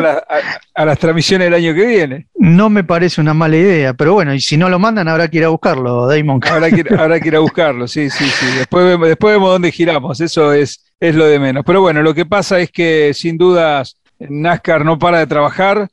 A, 0.76 0.86
las 0.86 1.00
transmisiones 1.00 1.46
del 1.46 1.54
año 1.54 1.74
que 1.74 1.86
viene. 1.86 2.28
No 2.36 2.70
me 2.70 2.84
parece 2.84 3.22
una 3.22 3.34
mala 3.34 3.56
idea, 3.56 3.94
pero 3.94 4.14
bueno, 4.14 4.34
y 4.34 4.42
si 4.42 4.58
no 4.58 4.70
lo 4.70 4.80
mandan, 4.80 5.08
habrá 5.08 5.30
que 5.30 5.38
ir 5.38 5.46
a 5.46 5.50
buscarlo, 5.50 6.08
Damon. 6.08 6.42
Habrá 6.44 6.70
que, 6.70 6.84
habrá 6.94 7.22
que 7.22 7.30
ir 7.30 7.38
a 7.38 7.40
buscarlo, 7.40 7.88
sí, 7.88 8.10
sí, 8.10 8.26
sí. 8.26 8.46
Después 8.58 8.86
vemos, 8.86 9.08
después 9.08 9.34
vemos 9.34 9.50
dónde 9.50 9.72
giramos, 9.72 10.20
eso 10.20 10.52
es, 10.52 10.84
es 11.00 11.16
lo 11.16 11.26
de 11.26 11.40
menos. 11.40 11.64
Pero 11.66 11.80
bueno, 11.80 12.02
lo 12.02 12.14
que 12.14 12.26
pasa 12.26 12.60
es 12.60 12.70
que 12.70 13.14
sin 13.14 13.38
dudas 13.38 13.96
NASCAR 14.20 14.84
no 14.84 15.00
para 15.00 15.20
de 15.20 15.28
trabajar, 15.28 15.88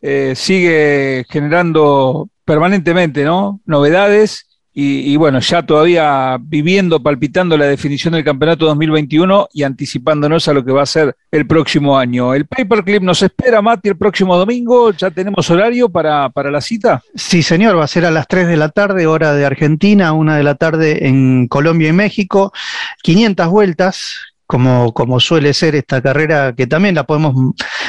eh, 0.00 0.32
sigue 0.34 1.24
generando 1.30 2.28
permanentemente, 2.44 3.24
¿no? 3.24 3.60
Novedades 3.64 4.51
y, 4.74 5.16
bueno, 5.16 5.38
ya 5.40 5.62
todavía 5.62 6.38
viviendo, 6.40 7.02
palpitando 7.02 7.58
la 7.58 7.66
definición 7.66 8.14
del 8.14 8.24
campeonato 8.24 8.64
2021 8.66 9.48
y 9.52 9.64
anticipándonos 9.64 10.48
a 10.48 10.54
lo 10.54 10.64
que 10.64 10.72
va 10.72 10.82
a 10.82 10.86
ser 10.86 11.14
el 11.30 11.46
próximo 11.46 11.98
año. 11.98 12.32
El 12.32 12.46
Paperclip 12.46 13.02
nos 13.02 13.22
espera, 13.22 13.60
Mati, 13.60 13.90
el 13.90 13.98
próximo 13.98 14.34
domingo. 14.34 14.90
¿Ya 14.92 15.10
tenemos 15.10 15.50
horario 15.50 15.90
para, 15.90 16.30
para 16.30 16.50
la 16.50 16.62
cita? 16.62 17.02
Sí, 17.14 17.42
señor, 17.42 17.76
va 17.76 17.84
a 17.84 17.88
ser 17.88 18.06
a 18.06 18.10
las 18.10 18.26
3 18.26 18.48
de 18.48 18.56
la 18.56 18.70
tarde, 18.70 19.06
hora 19.06 19.34
de 19.34 19.44
Argentina, 19.44 20.14
una 20.14 20.38
de 20.38 20.42
la 20.42 20.54
tarde 20.54 21.06
en 21.06 21.48
Colombia 21.48 21.90
y 21.90 21.92
México. 21.92 22.54
500 23.02 23.48
vueltas, 23.48 24.16
como, 24.46 24.94
como 24.94 25.20
suele 25.20 25.52
ser 25.52 25.74
esta 25.74 26.00
carrera, 26.00 26.54
que 26.54 26.66
también 26.66 26.94
la 26.94 27.04
podemos 27.04 27.34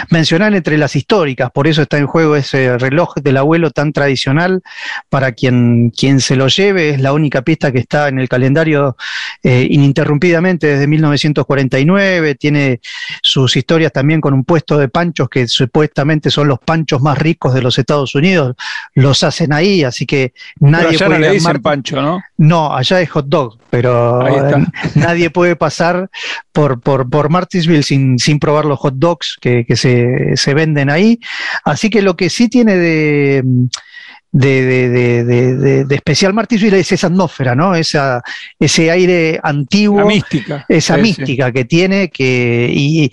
mencionar 0.10 0.54
entre 0.54 0.78
las 0.78 0.96
históricas, 0.96 1.52
por 1.52 1.68
eso 1.68 1.82
está 1.82 1.98
en 1.98 2.08
juego 2.08 2.36
ese 2.36 2.78
reloj 2.78 3.16
del 3.16 3.38
abuelo 3.38 3.72
tan 3.72 3.94
tradicional, 3.94 4.62
para 5.10 5.32
quien, 5.32 5.92
quien 5.92 6.20
se 6.20 6.36
lo 6.36 6.48
lleve, 6.48 6.90
es 6.90 7.02
la 7.02 7.14
única 7.14 7.42
pista 7.42 7.72
que 7.72 7.80
está 7.80 8.08
en 8.08 8.20
el 8.20 8.30
calendario 8.30 8.98
eh, 9.44 9.68
ininterrumpidamente 9.70 10.68
desde 10.68 10.88
1949, 10.88 12.36
tiene 12.36 12.80
sus 13.22 13.56
historias 13.56 13.92
también 13.92 14.22
con 14.22 14.34
un 14.34 14.44
puesto 14.44 14.78
de 14.78 14.88
panchos 14.88 15.30
que 15.30 15.48
supuestamente 15.48 16.30
son 16.30 16.48
los 16.48 16.60
panchos 16.60 17.02
más 17.02 17.18
ricos 17.18 17.54
de 17.54 17.62
los 17.62 17.78
Estados 17.78 18.16
Unidos, 18.16 18.56
los 18.94 19.24
hacen 19.24 19.54
ahí, 19.54 19.84
así 19.84 20.06
que 20.06 20.34
nadie 20.60 20.98
puede... 20.98 21.20
le 21.20 21.32
dicen 21.32 21.62
pancho, 21.62 22.02
¿no? 22.02 22.22
No, 22.38 22.76
allá 22.76 23.02
es 23.02 23.10
hot 23.10 23.28
dog, 23.28 23.58
pero 23.74 24.20
nadie 24.94 25.32
puede 25.32 25.56
pasar 25.56 26.12
por, 26.52 26.80
por, 26.80 27.10
por 27.10 27.32
Martinsville 27.32 27.82
sin, 27.82 28.20
sin 28.20 28.38
probar 28.38 28.66
los 28.66 28.78
hot 28.78 28.94
dogs 28.98 29.36
que, 29.42 29.66
que 29.66 29.76
se, 29.76 30.38
se, 30.38 30.54
venden 30.54 30.92
ahí. 30.92 31.20
Así 31.66 31.90
que 31.90 32.04
lo 32.04 32.16
que 32.16 32.30
sí 32.30 32.50
tiene 32.50 32.76
de, 32.76 33.42
de, 34.32 35.24
de, 35.24 35.86
de, 35.86 35.96
especial 35.96 36.36
Martinsville 36.36 36.78
es 36.78 36.92
esa 36.92 37.08
atmósfera, 37.08 37.56
¿no? 37.56 37.74
Esa, 37.74 38.22
ese 38.60 38.92
aire 38.92 39.40
antiguo. 39.42 40.06
mística. 40.06 40.68
Esa 40.70 40.96
mística 40.98 41.52
que 41.52 41.66
tiene, 41.66 42.10
que, 42.10 42.70
y, 42.72 43.12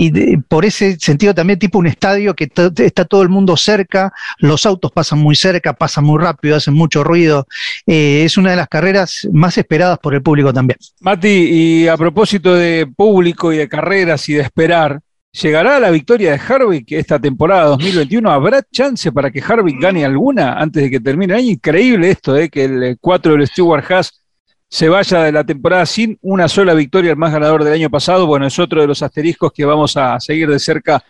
y 0.00 0.36
por 0.36 0.64
ese 0.64 0.96
sentido 1.00 1.34
también 1.34 1.58
tipo 1.58 1.76
un 1.76 1.88
estadio 1.88 2.34
que 2.34 2.48
está 2.76 3.04
todo 3.04 3.22
el 3.22 3.28
mundo 3.28 3.56
cerca, 3.56 4.12
los 4.38 4.64
autos 4.64 4.92
pasan 4.92 5.18
muy 5.18 5.34
cerca, 5.34 5.72
pasan 5.72 6.04
muy 6.04 6.22
rápido, 6.22 6.54
hacen 6.54 6.74
mucho 6.74 7.02
ruido. 7.02 7.48
Eh, 7.84 8.22
es 8.24 8.38
una 8.38 8.50
de 8.50 8.56
las 8.56 8.68
carreras 8.68 9.26
más 9.32 9.58
esperadas 9.58 9.98
por 9.98 10.14
el 10.14 10.22
público 10.22 10.52
también. 10.52 10.78
Mati, 11.00 11.28
y 11.28 11.88
a 11.88 11.96
propósito 11.96 12.54
de 12.54 12.86
público 12.96 13.52
y 13.52 13.56
de 13.56 13.68
carreras 13.68 14.28
y 14.28 14.34
de 14.34 14.42
esperar, 14.42 15.00
¿Llegará 15.30 15.78
la 15.78 15.90
victoria 15.90 16.32
de 16.32 16.40
Harvick 16.40 16.90
esta 16.92 17.18
temporada 17.18 17.66
2021? 17.66 18.30
¿Habrá 18.30 18.62
chance 18.72 19.12
para 19.12 19.30
que 19.30 19.42
Harvick 19.42 19.78
gane 19.78 20.04
alguna 20.04 20.54
antes 20.54 20.82
de 20.82 20.90
que 20.90 21.00
termine 21.00 21.38
el? 21.38 21.44
Increíble 21.44 22.10
esto, 22.10 22.34
¿eh? 22.36 22.48
que 22.48 22.64
el 22.64 22.96
4 22.98 23.32
del 23.32 23.46
Stewart 23.46 23.84
Haas 23.90 24.22
se 24.68 24.88
vaya 24.88 25.22
de 25.22 25.32
la 25.32 25.44
temporada 25.44 25.86
sin 25.86 26.18
una 26.20 26.46
sola 26.48 26.74
victoria, 26.74 27.10
el 27.10 27.16
más 27.16 27.32
ganador 27.32 27.64
del 27.64 27.72
año 27.72 27.90
pasado. 27.90 28.26
Bueno, 28.26 28.46
es 28.46 28.58
otro 28.58 28.80
de 28.80 28.86
los 28.86 29.02
asteriscos 29.02 29.52
que 29.52 29.64
vamos 29.64 29.96
a 29.96 30.20
seguir 30.20 30.50
de 30.50 30.58
cerca 30.58 31.02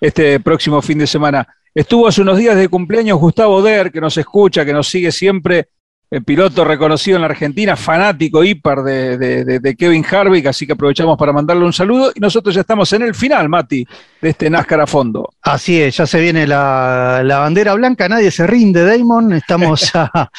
este 0.00 0.38
próximo 0.40 0.82
fin 0.82 0.98
de 0.98 1.06
semana. 1.06 1.46
Estuvo 1.74 2.06
hace 2.06 2.22
unos 2.22 2.38
días 2.38 2.56
de 2.56 2.68
cumpleaños 2.68 3.18
Gustavo 3.18 3.62
Der, 3.62 3.90
que 3.90 4.00
nos 4.00 4.16
escucha, 4.16 4.64
que 4.64 4.72
nos 4.72 4.88
sigue 4.88 5.10
siempre 5.12 5.68
el 6.08 6.22
piloto 6.22 6.64
reconocido 6.64 7.16
en 7.16 7.22
la 7.22 7.28
Argentina, 7.28 7.74
fanático 7.74 8.44
hiper 8.44 8.78
de, 8.78 9.74
Kevin 9.76 10.04
Harvick, 10.08 10.46
así 10.46 10.64
que 10.64 10.74
aprovechamos 10.74 11.18
para 11.18 11.32
mandarle 11.32 11.64
un 11.64 11.72
saludo 11.72 12.12
y 12.14 12.20
nosotros 12.20 12.54
ya 12.54 12.60
estamos 12.60 12.92
en 12.92 13.02
el 13.02 13.14
final, 13.14 13.48
Mati, 13.48 13.84
de 14.22 14.28
este 14.28 14.48
NASCAR 14.48 14.82
a 14.82 14.86
fondo. 14.86 15.28
Así 15.42 15.80
es, 15.80 15.96
ya 15.96 16.06
se 16.06 16.20
viene 16.20 16.46
la, 16.46 17.22
bandera 17.24 17.74
blanca, 17.74 18.08
nadie 18.08 18.30
se 18.30 18.46
rinde, 18.46 18.84
Damon, 18.84 19.32
estamos 19.32 19.90
a... 19.94 20.30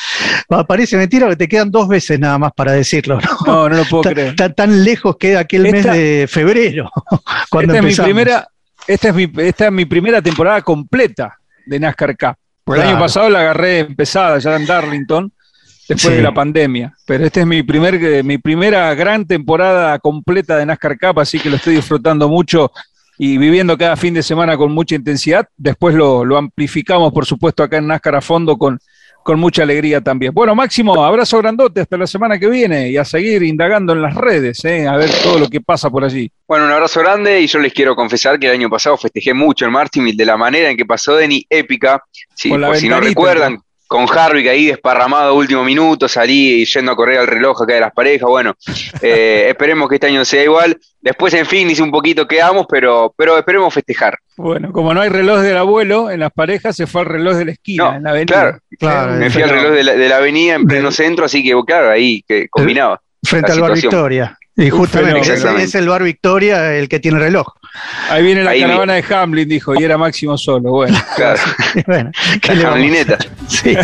Parece 0.67 0.95
mentira 0.95 1.27
que 1.27 1.35
te 1.35 1.47
quedan 1.49 1.69
dos 1.69 1.87
veces 1.89 2.17
nada 2.17 2.37
más 2.37 2.53
para 2.53 2.71
decirlo, 2.71 3.19
¿no? 3.19 3.37
No, 3.45 3.69
no 3.69 3.75
lo 3.77 3.85
puedo 3.85 4.03
creer. 4.03 4.35
Tan, 4.35 4.83
lejos 4.83 5.17
queda 5.17 5.41
aquel 5.41 5.63
mes 5.63 5.83
de 5.83 6.27
febrero, 6.29 6.89
cuando 7.49 7.73
esta 7.73 7.87
Es 7.87 7.97
mi 7.97 8.03
primera, 8.03 8.47
esta, 8.87 9.09
es 9.09 9.15
mi, 9.15 9.29
esta 9.37 9.65
es 9.65 9.71
mi 9.71 9.85
primera 9.85 10.21
temporada 10.21 10.61
completa 10.61 11.37
de 11.65 11.77
NASCAR 11.77 12.15
Cup. 12.17 12.35
El 12.73 12.81
año 12.81 12.99
pasado 12.99 13.29
la 13.29 13.39
agarré 13.39 13.79
empezada 13.79 14.39
ya 14.39 14.55
en 14.55 14.65
Darlington 14.65 15.31
después 15.87 16.15
de 16.15 16.21
la 16.21 16.33
pandemia. 16.33 16.93
Pero 17.05 17.25
esta 17.25 17.41
es 17.41 17.47
mi, 17.47 17.63
primer, 17.63 17.95
eh, 17.95 18.23
mi 18.23 18.37
primera 18.37 18.93
gran 18.95 19.25
temporada 19.25 19.97
completa 19.99 20.57
de 20.57 20.65
NASCAR 20.65 20.97
Cup, 20.99 21.19
así 21.19 21.39
que 21.39 21.49
lo 21.49 21.55
estoy 21.55 21.75
disfrutando 21.75 22.27
mucho 22.27 22.71
y 23.17 23.37
viviendo 23.37 23.77
cada 23.77 23.95
fin 23.95 24.13
de 24.13 24.23
semana 24.23 24.57
con 24.57 24.71
mucha 24.71 24.95
intensidad. 24.95 25.47
Después 25.57 25.95
lo, 25.95 26.23
lo 26.23 26.37
amplificamos, 26.37 27.11
por 27.13 27.25
supuesto, 27.25 27.63
acá 27.63 27.77
en 27.77 27.87
NASCAR 27.87 28.15
a 28.15 28.21
fondo 28.21 28.57
con, 28.57 28.79
con 29.27 29.41
mucha 29.41 29.63
alegría 29.63 29.99
también. 29.99 30.33
Bueno, 30.33 30.55
Máximo, 30.55 31.03
abrazo 31.03 31.39
grandote 31.39 31.81
hasta 31.81 31.97
la 31.97 32.07
semana 32.07 32.39
que 32.39 32.47
viene 32.47 32.89
y 32.89 32.95
a 32.95 33.03
seguir 33.03 33.43
indagando 33.43 33.91
en 33.91 34.01
las 34.01 34.15
redes, 34.15 34.63
¿eh? 34.63 34.87
a 34.87 34.95
ver 34.95 35.09
todo 35.21 35.37
lo 35.37 35.49
que 35.49 35.59
pasa 35.59 35.89
por 35.89 36.05
allí. 36.05 36.31
Bueno, 36.47 36.63
un 36.63 36.71
abrazo 36.71 37.01
grande 37.01 37.41
y 37.41 37.47
yo 37.47 37.59
les 37.59 37.73
quiero 37.73 37.93
confesar 37.93 38.39
que 38.39 38.47
el 38.47 38.53
año 38.53 38.69
pasado 38.69 38.95
festejé 38.95 39.33
mucho 39.33 39.65
el 39.65 39.71
Martin 39.71 40.15
de 40.15 40.25
la 40.25 40.37
manera 40.37 40.69
en 40.69 40.77
que 40.77 40.85
pasó 40.85 41.17
Denny, 41.17 41.45
épica. 41.49 42.01
Sí, 42.33 42.47
por 42.47 42.77
si 42.77 42.87
no 42.87 43.01
recuerdan, 43.01 43.59
con 43.87 44.05
Harvick 44.09 44.47
ahí 44.47 44.67
desparramado 44.67 45.35
último 45.35 45.63
minuto, 45.63 46.07
salí 46.07 46.65
yendo 46.65 46.91
a 46.91 46.95
correr 46.95 47.19
al 47.19 47.27
reloj 47.27 47.61
acá 47.61 47.73
de 47.75 47.79
las 47.79 47.93
parejas. 47.93 48.27
Bueno, 48.27 48.55
eh, 49.01 49.45
esperemos 49.49 49.89
que 49.89 49.95
este 49.95 50.07
año 50.07 50.23
sea 50.25 50.43
igual. 50.43 50.77
Después 51.01 51.33
en 51.33 51.45
fin, 51.45 51.69
hice 51.69 51.81
un 51.81 51.91
poquito 51.91 52.27
quedamos, 52.27 52.65
pero, 52.69 53.13
pero 53.17 53.37
esperemos 53.37 53.73
festejar. 53.73 54.17
Bueno, 54.35 54.71
como 54.71 54.93
no 54.93 55.01
hay 55.01 55.09
reloj 55.09 55.39
del 55.39 55.57
abuelo 55.57 56.11
en 56.11 56.19
las 56.19 56.31
parejas, 56.31 56.75
se 56.75 56.85
fue 56.85 57.01
al 57.01 57.07
reloj 57.07 57.37
de 57.37 57.45
la 57.45 57.51
esquina, 57.51 57.95
en 57.95 58.03
la 58.03 58.09
avenida. 58.09 58.59
Claro, 58.77 59.13
me 59.13 59.29
fui 59.29 59.41
al 59.41 59.49
reloj 59.49 59.71
de 59.71 60.09
la, 60.09 60.17
avenida 60.17 60.55
en 60.55 60.65
pleno 60.65 60.91
centro, 60.91 61.25
así 61.25 61.43
que 61.43 61.53
claro, 61.65 61.89
ahí 61.89 62.23
que 62.27 62.47
combinaba. 62.49 63.01
Frente 63.23 63.51
al 63.51 63.61
bar 63.61 63.73
Victoria. 63.73 64.37
Y 64.55 64.69
justamente 64.71 65.33
es 65.63 65.75
el 65.75 65.87
bar 65.87 66.03
Victoria 66.03 66.75
el 66.75 66.89
que 66.89 66.99
tiene 66.99 67.19
reloj. 67.19 67.53
Ahí 68.09 68.23
viene 68.23 68.43
la 68.43 68.57
caravana 68.57 68.93
de 68.93 69.05
Hamlin, 69.13 69.47
dijo, 69.47 69.73
y 69.79 69.83
era 69.83 69.97
Máximo 69.97 70.37
solo. 70.37 70.71
Bueno, 70.71 70.97
claro. 71.15 71.39
bueno, 71.87 72.11
la 72.55 72.71
Hamlineta. 72.71 73.17
Sí. 73.47 73.75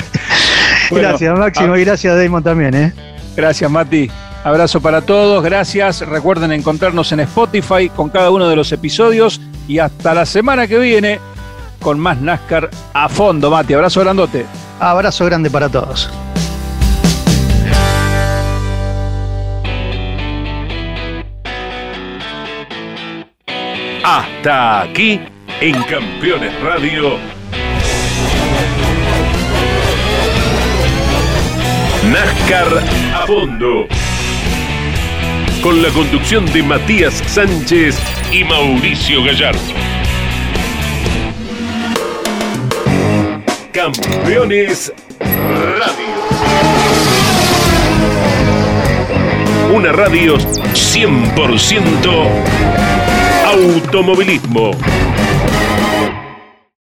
gracias, 0.91 1.38
Máximo, 1.38 1.75
y 1.77 1.84
gracias, 1.84 2.17
Damon, 2.17 2.43
también. 2.43 2.73
¿eh? 2.73 2.93
Gracias, 3.36 3.69
Mati. 3.69 4.10
Abrazo 4.43 4.82
para 4.82 5.01
todos, 5.01 5.43
gracias. 5.43 6.01
Recuerden 6.01 6.51
encontrarnos 6.51 7.12
en 7.12 7.21
Spotify 7.21 7.89
con 7.89 8.10
cada 8.10 8.29
uno 8.29 8.49
de 8.49 8.56
los 8.56 8.71
episodios 8.71 9.39
y 9.67 9.79
hasta 9.79 10.13
la 10.13 10.25
semana 10.25 10.67
que 10.67 10.77
viene 10.77 11.19
con 11.79 11.99
más 11.99 12.19
NASCAR 12.19 12.69
a 12.93 13.10
fondo, 13.10 13.49
Mati. 13.49 13.73
Abrazo 13.73 14.01
grandote. 14.01 14.45
Abrazo 14.79 15.25
grande 15.25 15.49
para 15.49 15.69
todos. 15.69 16.10
Hasta 24.03 24.81
aquí 24.81 25.19
en 25.61 25.81
Campeones 25.83 26.53
Radio. 26.61 27.17
NASCAR 32.11 32.83
a 33.15 33.25
fondo. 33.25 33.87
Con 35.61 35.81
la 35.81 35.87
conducción 35.89 36.45
de 36.51 36.63
Matías 36.63 37.23
Sánchez 37.27 37.97
y 38.33 38.43
Mauricio 38.43 39.23
Gallardo. 39.23 39.61
Campeones 43.71 44.91
Radio. 45.21 46.03
Una 49.73 49.93
radio 49.93 50.37
100% 50.37 53.02
automovilismo. 53.53 54.73